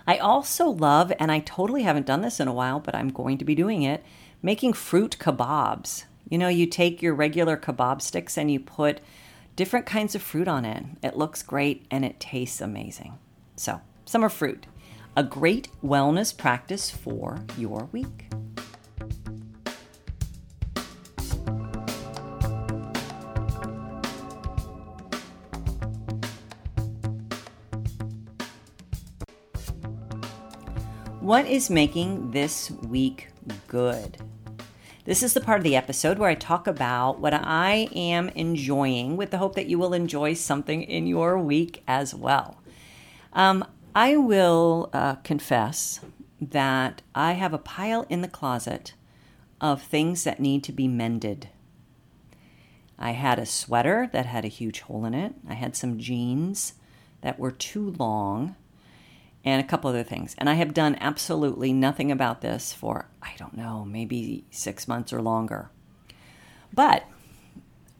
I 0.05 0.17
also 0.17 0.69
love, 0.69 1.11
and 1.19 1.31
I 1.31 1.39
totally 1.39 1.81
haven't 1.81 2.05
done 2.05 2.21
this 2.21 2.39
in 2.39 2.47
a 2.47 2.53
while, 2.53 2.79
but 2.79 2.93
I'm 2.93 3.09
going 3.09 3.39
to 3.39 3.45
be 3.45 3.55
doing 3.55 3.81
it, 3.81 4.03
making 4.41 4.73
fruit 4.73 5.17
kebabs. 5.19 6.05
You 6.29 6.37
know, 6.37 6.47
you 6.47 6.67
take 6.67 7.01
your 7.01 7.15
regular 7.15 7.57
kebab 7.57 8.01
sticks 8.01 8.37
and 8.37 8.51
you 8.51 8.59
put 8.59 9.01
different 9.55 9.85
kinds 9.85 10.13
of 10.13 10.21
fruit 10.21 10.47
on 10.47 10.63
it. 10.63 10.83
It 11.01 11.17
looks 11.17 11.41
great 11.41 11.85
and 11.89 12.05
it 12.05 12.19
tastes 12.19 12.61
amazing. 12.61 13.17
So, 13.55 13.81
summer 14.05 14.29
fruit, 14.29 14.67
a 15.17 15.23
great 15.23 15.69
wellness 15.83 16.35
practice 16.37 16.91
for 16.91 17.39
your 17.57 17.89
week. 17.91 18.32
What 31.23 31.47
is 31.47 31.69
making 31.69 32.31
this 32.31 32.69
week 32.69 33.29
good? 33.69 34.17
This 35.05 35.23
is 35.23 35.33
the 35.33 35.39
part 35.39 35.57
of 35.59 35.63
the 35.63 35.77
episode 35.77 36.17
where 36.17 36.29
I 36.29 36.35
talk 36.35 36.67
about 36.67 37.21
what 37.21 37.33
I 37.33 37.87
am 37.95 38.27
enjoying 38.35 39.15
with 39.15 39.31
the 39.31 39.37
hope 39.37 39.55
that 39.55 39.67
you 39.67 39.79
will 39.79 39.93
enjoy 39.93 40.33
something 40.33 40.83
in 40.83 41.07
your 41.07 41.39
week 41.39 41.81
as 41.87 42.13
well. 42.13 42.57
Um, 43.31 43.63
I 43.95 44.17
will 44.17 44.89
uh, 44.91 45.15
confess 45.23 46.01
that 46.41 47.01
I 47.15 47.31
have 47.31 47.53
a 47.53 47.57
pile 47.57 48.05
in 48.09 48.19
the 48.19 48.27
closet 48.27 48.93
of 49.61 49.81
things 49.81 50.25
that 50.25 50.41
need 50.41 50.61
to 50.65 50.73
be 50.73 50.89
mended. 50.89 51.47
I 52.99 53.11
had 53.11 53.39
a 53.39 53.45
sweater 53.45 54.09
that 54.11 54.25
had 54.25 54.43
a 54.43 54.49
huge 54.49 54.81
hole 54.81 55.05
in 55.05 55.13
it, 55.13 55.35
I 55.47 55.53
had 55.53 55.77
some 55.77 55.99
jeans 55.99 56.73
that 57.21 57.39
were 57.39 57.51
too 57.51 57.95
long 57.97 58.57
and 59.45 59.59
a 59.59 59.67
couple 59.67 59.89
other 59.89 60.03
things. 60.03 60.35
And 60.37 60.49
I 60.49 60.53
have 60.53 60.73
done 60.73 60.97
absolutely 60.99 61.73
nothing 61.73 62.11
about 62.11 62.41
this 62.41 62.73
for, 62.73 63.09
I 63.21 63.33
don't 63.37 63.57
know, 63.57 63.85
maybe 63.85 64.45
six 64.51 64.87
months 64.87 65.11
or 65.11 65.21
longer. 65.21 65.69
But 66.73 67.03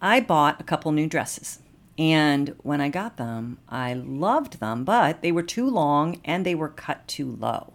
I 0.01 0.19
bought 0.19 0.61
a 0.61 0.63
couple 0.63 0.91
new 0.91 1.07
dresses. 1.07 1.59
And 1.97 2.55
when 2.63 2.81
I 2.81 2.89
got 2.89 3.17
them, 3.17 3.59
I 3.69 3.93
loved 3.93 4.59
them, 4.59 4.83
but 4.83 5.21
they 5.21 5.31
were 5.31 5.43
too 5.43 5.69
long 5.69 6.19
and 6.25 6.45
they 6.45 6.55
were 6.55 6.69
cut 6.69 7.07
too 7.07 7.37
low. 7.39 7.73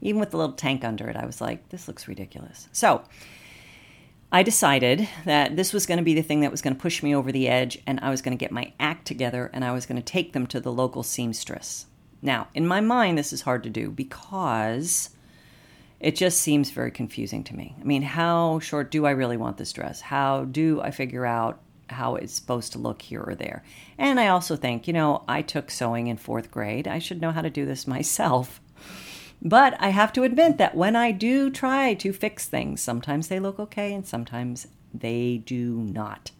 Even 0.00 0.18
with 0.18 0.30
the 0.30 0.38
little 0.38 0.54
tank 0.54 0.82
under 0.84 1.08
it, 1.08 1.16
I 1.16 1.26
was 1.26 1.40
like, 1.40 1.68
this 1.68 1.86
looks 1.86 2.08
ridiculous. 2.08 2.68
So 2.72 3.04
I 4.32 4.42
decided 4.42 5.08
that 5.24 5.56
this 5.56 5.72
was 5.72 5.86
going 5.86 5.98
to 5.98 6.04
be 6.04 6.14
the 6.14 6.22
thing 6.22 6.40
that 6.40 6.50
was 6.50 6.62
going 6.62 6.74
to 6.74 6.80
push 6.80 7.02
me 7.02 7.14
over 7.14 7.30
the 7.30 7.48
edge, 7.48 7.78
and 7.86 8.00
I 8.00 8.10
was 8.10 8.22
going 8.22 8.36
to 8.36 8.42
get 8.42 8.50
my 8.50 8.72
act 8.80 9.06
together 9.06 9.50
and 9.52 9.64
I 9.64 9.72
was 9.72 9.86
going 9.86 10.00
to 10.00 10.02
take 10.02 10.32
them 10.32 10.46
to 10.48 10.60
the 10.60 10.72
local 10.72 11.02
seamstress. 11.02 11.86
Now, 12.22 12.48
in 12.54 12.66
my 12.66 12.80
mind, 12.80 13.16
this 13.16 13.32
is 13.32 13.42
hard 13.42 13.62
to 13.62 13.70
do 13.70 13.90
because 13.90 15.10
it 16.00 16.16
just 16.16 16.40
seems 16.40 16.70
very 16.70 16.90
confusing 16.90 17.44
to 17.44 17.54
me. 17.54 17.76
I 17.80 17.84
mean, 17.84 18.02
how 18.02 18.58
short 18.60 18.90
do 18.90 19.06
I 19.06 19.10
really 19.10 19.36
want 19.36 19.56
this 19.56 19.72
dress? 19.72 20.00
How 20.00 20.44
do 20.44 20.80
I 20.80 20.90
figure 20.90 21.26
out 21.26 21.60
how 21.88 22.14
it's 22.14 22.32
supposed 22.32 22.72
to 22.72 22.78
look 22.78 23.02
here 23.02 23.22
or 23.22 23.34
there? 23.34 23.62
And 23.98 24.18
I 24.18 24.28
also 24.28 24.56
think, 24.56 24.86
you 24.86 24.92
know, 24.92 25.24
I 25.28 25.42
took 25.42 25.70
sewing 25.70 26.06
in 26.06 26.16
fourth 26.16 26.50
grade. 26.50 26.88
I 26.88 26.98
should 26.98 27.20
know 27.20 27.32
how 27.32 27.42
to 27.42 27.50
do 27.50 27.66
this 27.66 27.86
myself. 27.86 28.60
But 29.42 29.74
I 29.80 29.88
have 29.88 30.12
to 30.14 30.22
admit 30.22 30.58
that 30.58 30.74
when 30.74 30.96
I 30.96 31.12
do 31.12 31.50
try 31.50 31.94
to 31.94 32.12
fix 32.12 32.46
things, 32.46 32.80
sometimes 32.80 33.28
they 33.28 33.40
look 33.40 33.58
okay 33.58 33.94
and 33.94 34.06
sometimes 34.06 34.68
they 34.92 35.38
do 35.38 35.76
not. 35.76 36.30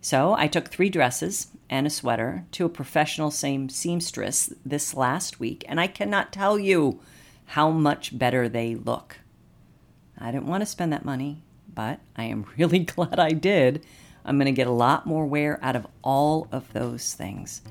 So 0.00 0.34
I 0.38 0.46
took 0.46 0.68
three 0.68 0.90
dresses 0.90 1.48
and 1.68 1.86
a 1.86 1.90
sweater 1.90 2.44
to 2.52 2.64
a 2.64 2.70
professional 2.70 3.30
same 3.30 3.68
seamstress 3.68 4.52
this 4.64 4.94
last 4.94 5.40
week, 5.40 5.64
and 5.68 5.80
I 5.80 5.86
cannot 5.86 6.32
tell 6.32 6.58
you 6.58 7.00
how 7.46 7.70
much 7.70 8.16
better 8.16 8.48
they 8.48 8.74
look. 8.74 9.16
I 10.16 10.30
didn't 10.30 10.46
want 10.46 10.62
to 10.62 10.66
spend 10.66 10.92
that 10.92 11.04
money, 11.04 11.42
but 11.72 12.00
I 12.16 12.24
am 12.24 12.46
really 12.56 12.80
glad 12.80 13.18
I 13.18 13.30
did. 13.30 13.84
I'm 14.24 14.36
going 14.36 14.46
to 14.46 14.52
get 14.52 14.66
a 14.66 14.72
lot 14.72 15.06
more 15.06 15.26
wear 15.26 15.58
out 15.62 15.76
of 15.76 15.86
all 16.02 16.48
of 16.52 16.72
those 16.72 17.14
things. 17.14 17.62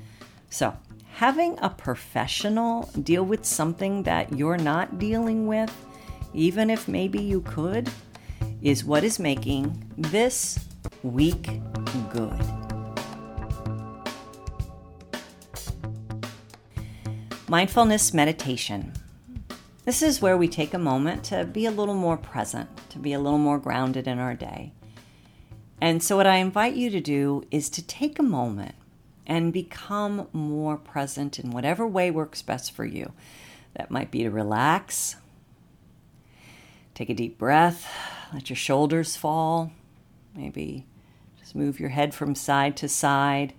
So, 0.50 0.76
having 1.14 1.58
a 1.60 1.70
professional 1.70 2.90
deal 3.02 3.24
with 3.24 3.44
something 3.44 4.04
that 4.04 4.32
you're 4.36 4.56
not 4.56 4.98
dealing 4.98 5.46
with, 5.46 5.72
even 6.34 6.70
if 6.70 6.88
maybe 6.88 7.20
you 7.20 7.42
could, 7.42 7.90
is 8.62 8.84
what 8.84 9.04
is 9.04 9.18
making 9.18 9.92
this 9.96 10.67
week 11.02 11.48
good. 12.10 12.40
Mindfulness 17.48 18.12
meditation. 18.12 18.92
This 19.84 20.02
is 20.02 20.20
where 20.20 20.36
we 20.36 20.48
take 20.48 20.74
a 20.74 20.78
moment 20.78 21.24
to 21.24 21.44
be 21.44 21.64
a 21.64 21.70
little 21.70 21.94
more 21.94 22.16
present, 22.16 22.68
to 22.90 22.98
be 22.98 23.12
a 23.12 23.18
little 23.18 23.38
more 23.38 23.58
grounded 23.58 24.06
in 24.06 24.18
our 24.18 24.34
day. 24.34 24.72
And 25.80 26.02
so, 26.02 26.16
what 26.16 26.26
I 26.26 26.36
invite 26.36 26.74
you 26.74 26.90
to 26.90 27.00
do 27.00 27.44
is 27.50 27.70
to 27.70 27.86
take 27.86 28.18
a 28.18 28.22
moment 28.22 28.74
and 29.26 29.52
become 29.52 30.28
more 30.32 30.76
present 30.76 31.38
in 31.38 31.50
whatever 31.50 31.86
way 31.86 32.10
works 32.10 32.42
best 32.42 32.72
for 32.72 32.84
you. 32.84 33.12
That 33.74 33.90
might 33.90 34.10
be 34.10 34.24
to 34.24 34.30
relax, 34.30 35.16
take 36.94 37.08
a 37.08 37.14
deep 37.14 37.38
breath, 37.38 37.86
let 38.34 38.50
your 38.50 38.56
shoulders 38.56 39.16
fall, 39.16 39.72
maybe 40.38 40.86
just 41.38 41.56
move 41.56 41.80
your 41.80 41.88
head 41.88 42.14
from 42.14 42.34
side 42.34 42.76
to 42.78 42.88
side. 42.88 43.54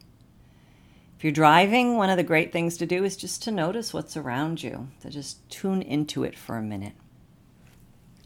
If 1.17 1.23
you're 1.25 1.33
driving, 1.33 1.97
one 1.97 2.09
of 2.09 2.15
the 2.15 2.23
great 2.23 2.53
things 2.53 2.77
to 2.77 2.85
do 2.85 3.03
is 3.03 3.17
just 3.17 3.43
to 3.43 3.51
notice 3.51 3.93
what's 3.93 4.15
around 4.15 4.63
you, 4.63 4.87
to 5.01 5.09
just 5.09 5.47
tune 5.49 5.81
into 5.81 6.23
it 6.23 6.37
for 6.37 6.55
a 6.55 6.61
minute. 6.61 6.93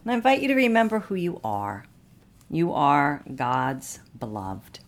And 0.03 0.11
I 0.11 0.15
invite 0.15 0.41
you 0.41 0.47
to 0.49 0.55
remember 0.55 0.99
who 0.99 1.15
you 1.15 1.41
are. 1.43 1.85
You 2.51 2.71
are 2.73 3.23
God's 3.35 3.99
beloved. 4.19 4.79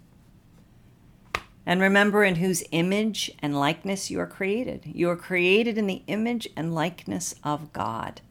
And 1.65 1.81
remember 1.81 2.23
in 2.23 2.35
whose 2.35 2.63
image 2.71 3.31
and 3.39 3.59
likeness 3.59 4.11
you 4.11 4.19
are 4.19 4.27
created. 4.27 4.83
You 4.85 5.09
are 5.09 5.15
created 5.15 5.79
in 5.79 5.87
the 5.87 6.03
image 6.05 6.47
and 6.55 6.75
likeness 6.75 7.33
of 7.43 7.73
God. 7.73 8.21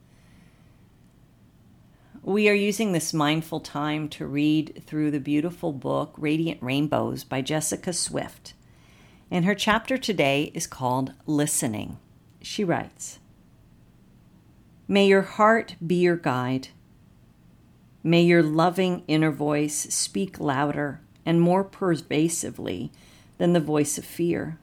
We 2.26 2.48
are 2.48 2.54
using 2.54 2.92
this 2.92 3.12
mindful 3.12 3.60
time 3.60 4.08
to 4.08 4.26
read 4.26 4.82
through 4.86 5.10
the 5.10 5.20
beautiful 5.20 5.74
book 5.74 6.14
Radiant 6.16 6.62
Rainbows 6.62 7.22
by 7.22 7.42
Jessica 7.42 7.92
Swift. 7.92 8.54
And 9.30 9.44
her 9.44 9.54
chapter 9.54 9.98
today 9.98 10.50
is 10.54 10.66
called 10.66 11.12
Listening. 11.26 11.98
She 12.40 12.64
writes 12.64 13.18
May 14.88 15.06
your 15.06 15.20
heart 15.20 15.76
be 15.86 15.96
your 15.96 16.16
guide. 16.16 16.68
May 18.02 18.22
your 18.22 18.42
loving 18.42 19.02
inner 19.06 19.30
voice 19.30 19.94
speak 19.94 20.40
louder 20.40 21.02
and 21.26 21.42
more 21.42 21.62
pervasively 21.62 22.90
than 23.36 23.52
the 23.52 23.60
voice 23.60 23.98
of 23.98 24.04
fear. 24.06 24.58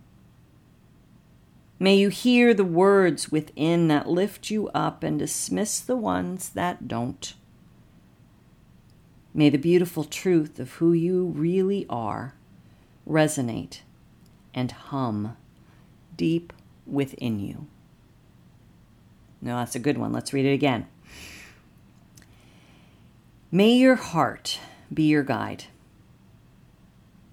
May 1.78 1.93
you 1.93 2.10
hear 2.10 2.56
the 2.56 2.65
words 2.65 3.32
within 3.32 3.88
that 3.89 4.10
lift 4.10 4.50
you 4.50 4.69
up 4.69 5.04
and 5.04 5.19
dismiss 5.19 5.80
the 5.80 5.95
ones 5.95 6.50
that 6.50 6.88
don't. 6.88 7.36
May 9.34 9.50
the 9.50 9.58
beautiful 9.58 10.04
truth 10.04 10.60
of 10.60 10.74
who 10.74 10.91
you 10.94 11.26
really 11.26 11.86
are 11.89 12.36
resonate 13.08 13.80
and 14.54 14.72
hum 14.72 15.38
deep 16.17 16.54
within 16.86 17.39
you. 17.39 17.67
No, 19.41 19.58
that's 19.58 19.76
a 19.76 19.80
good 19.80 19.98
one. 19.98 20.12
Let's 20.12 20.34
read 20.34 20.46
it 20.46 20.54
again. 20.54 20.88
May 23.52 23.74
your 23.74 23.96
heart 23.96 24.60
be 24.94 25.04
your 25.04 25.24
guide. 25.24 25.65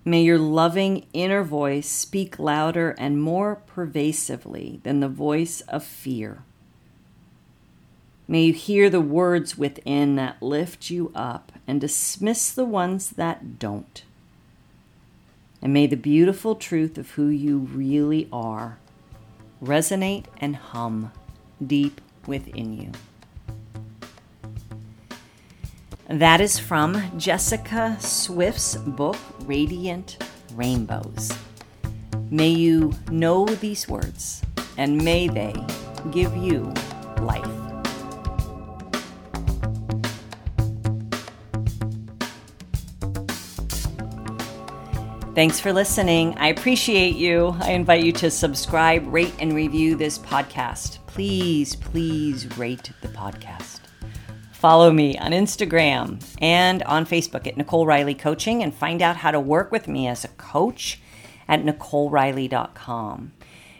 May 0.05 0.23
your 0.23 0.39
loving 0.39 1.07
inner 1.13 1.43
voice 1.43 1.89
speak 1.89 2.39
louder 2.39 2.95
and 2.99 3.21
more 3.21 3.57
pervasively 3.57 4.81
than 4.83 5.01
the 5.01 5.09
voice 5.09 5.61
of 5.63 5.85
fear. 5.85 6.45
May 8.31 8.43
you 8.43 8.53
hear 8.53 8.91
the 8.91 9.01
words 9.01 9.57
within 9.57 10.17
that 10.17 10.43
lift 10.43 10.91
you 10.91 11.11
up 11.15 11.51
and 11.67 11.81
dismiss 11.81 12.53
the 12.53 12.67
ones 12.67 13.11
that 13.13 13.59
don't. 13.59 14.03
And 15.63 15.73
may 15.73 15.87
the 15.87 15.97
beautiful 15.97 16.55
truth 16.55 16.99
of 16.99 17.13
who 17.13 17.29
you 17.29 17.59
really 17.59 18.29
are 18.31 18.79
resonate 19.63 20.27
and 20.39 20.57
hum 20.57 21.11
deep 21.67 22.03
within 22.27 22.79
you. 22.79 22.93
That 26.09 26.41
is 26.43 26.59
from 26.59 27.19
Jessica 27.19 27.97
Swift's 27.99 28.77
book, 28.77 29.17
Radiant 29.41 30.23
Rainbows. 30.55 31.33
May 32.31 32.51
you 32.51 32.93
know 33.11 33.47
these 33.47 33.89
words 33.89 34.43
and 34.77 35.03
may 35.03 35.29
they 35.29 35.55
give 36.11 36.37
you 36.37 36.73
life. 37.21 37.58
Thanks 45.39 45.61
for 45.61 45.73
listening. 45.73 46.37
I 46.37 46.49
appreciate 46.49 47.15
you. 47.15 47.55
I 47.61 47.71
invite 47.71 48.03
you 48.03 48.11
to 48.11 48.29
subscribe, 48.29 49.07
rate, 49.07 49.35
and 49.39 49.53
review 49.53 49.95
this 49.95 50.19
podcast. 50.19 50.99
Please, 51.07 51.77
please 51.77 52.59
rate 52.59 52.91
the 53.03 53.09
podcast. 53.09 53.79
Follow 54.51 54.91
me 54.91 55.17
on 55.17 55.31
Instagram 55.31 56.21
and 56.43 56.83
on 56.83 57.07
Facebook 57.07 57.47
at 57.47 57.57
Nicole 57.57 57.87
Reilley 57.87 58.19
Coaching 58.19 58.65
and 58.65 58.75
find 58.75 59.01
out 59.01 59.19
how 59.19 59.31
to 59.31 59.39
work 59.39 59.71
with 59.71 59.87
me 59.87 60.09
as 60.09 60.25
a 60.25 60.29
coach 60.29 61.01
at 61.47 61.63
NicoleReilley.com. 61.63 63.33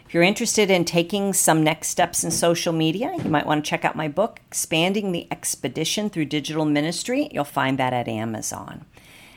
If 0.05 0.13
you're 0.13 0.23
interested 0.23 0.71
in 0.71 0.85
taking 0.85 1.33
some 1.33 1.61
next 1.61 1.89
steps 1.89 2.23
in 2.23 2.31
social 2.31 2.71
media, 2.71 3.13
you 3.21 3.29
might 3.29 3.45
want 3.45 3.65
to 3.65 3.69
check 3.69 3.83
out 3.83 3.97
my 3.97 4.07
book, 4.07 4.39
Expanding 4.47 5.11
the 5.11 5.27
Expedition 5.29 6.09
Through 6.09 6.25
Digital 6.25 6.63
Ministry. 6.63 7.27
You'll 7.33 7.43
find 7.43 7.77
that 7.79 7.91
at 7.91 8.07
Amazon. 8.07 8.85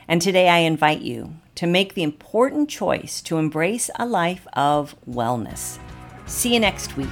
And 0.07 0.21
today 0.21 0.49
I 0.49 0.59
invite 0.59 1.01
you 1.01 1.35
to 1.55 1.67
make 1.67 1.93
the 1.93 2.03
important 2.03 2.69
choice 2.69 3.21
to 3.21 3.37
embrace 3.37 3.89
a 3.97 4.05
life 4.05 4.47
of 4.53 4.95
wellness. 5.07 5.79
See 6.25 6.53
you 6.53 6.59
next 6.59 6.97
week. 6.97 7.07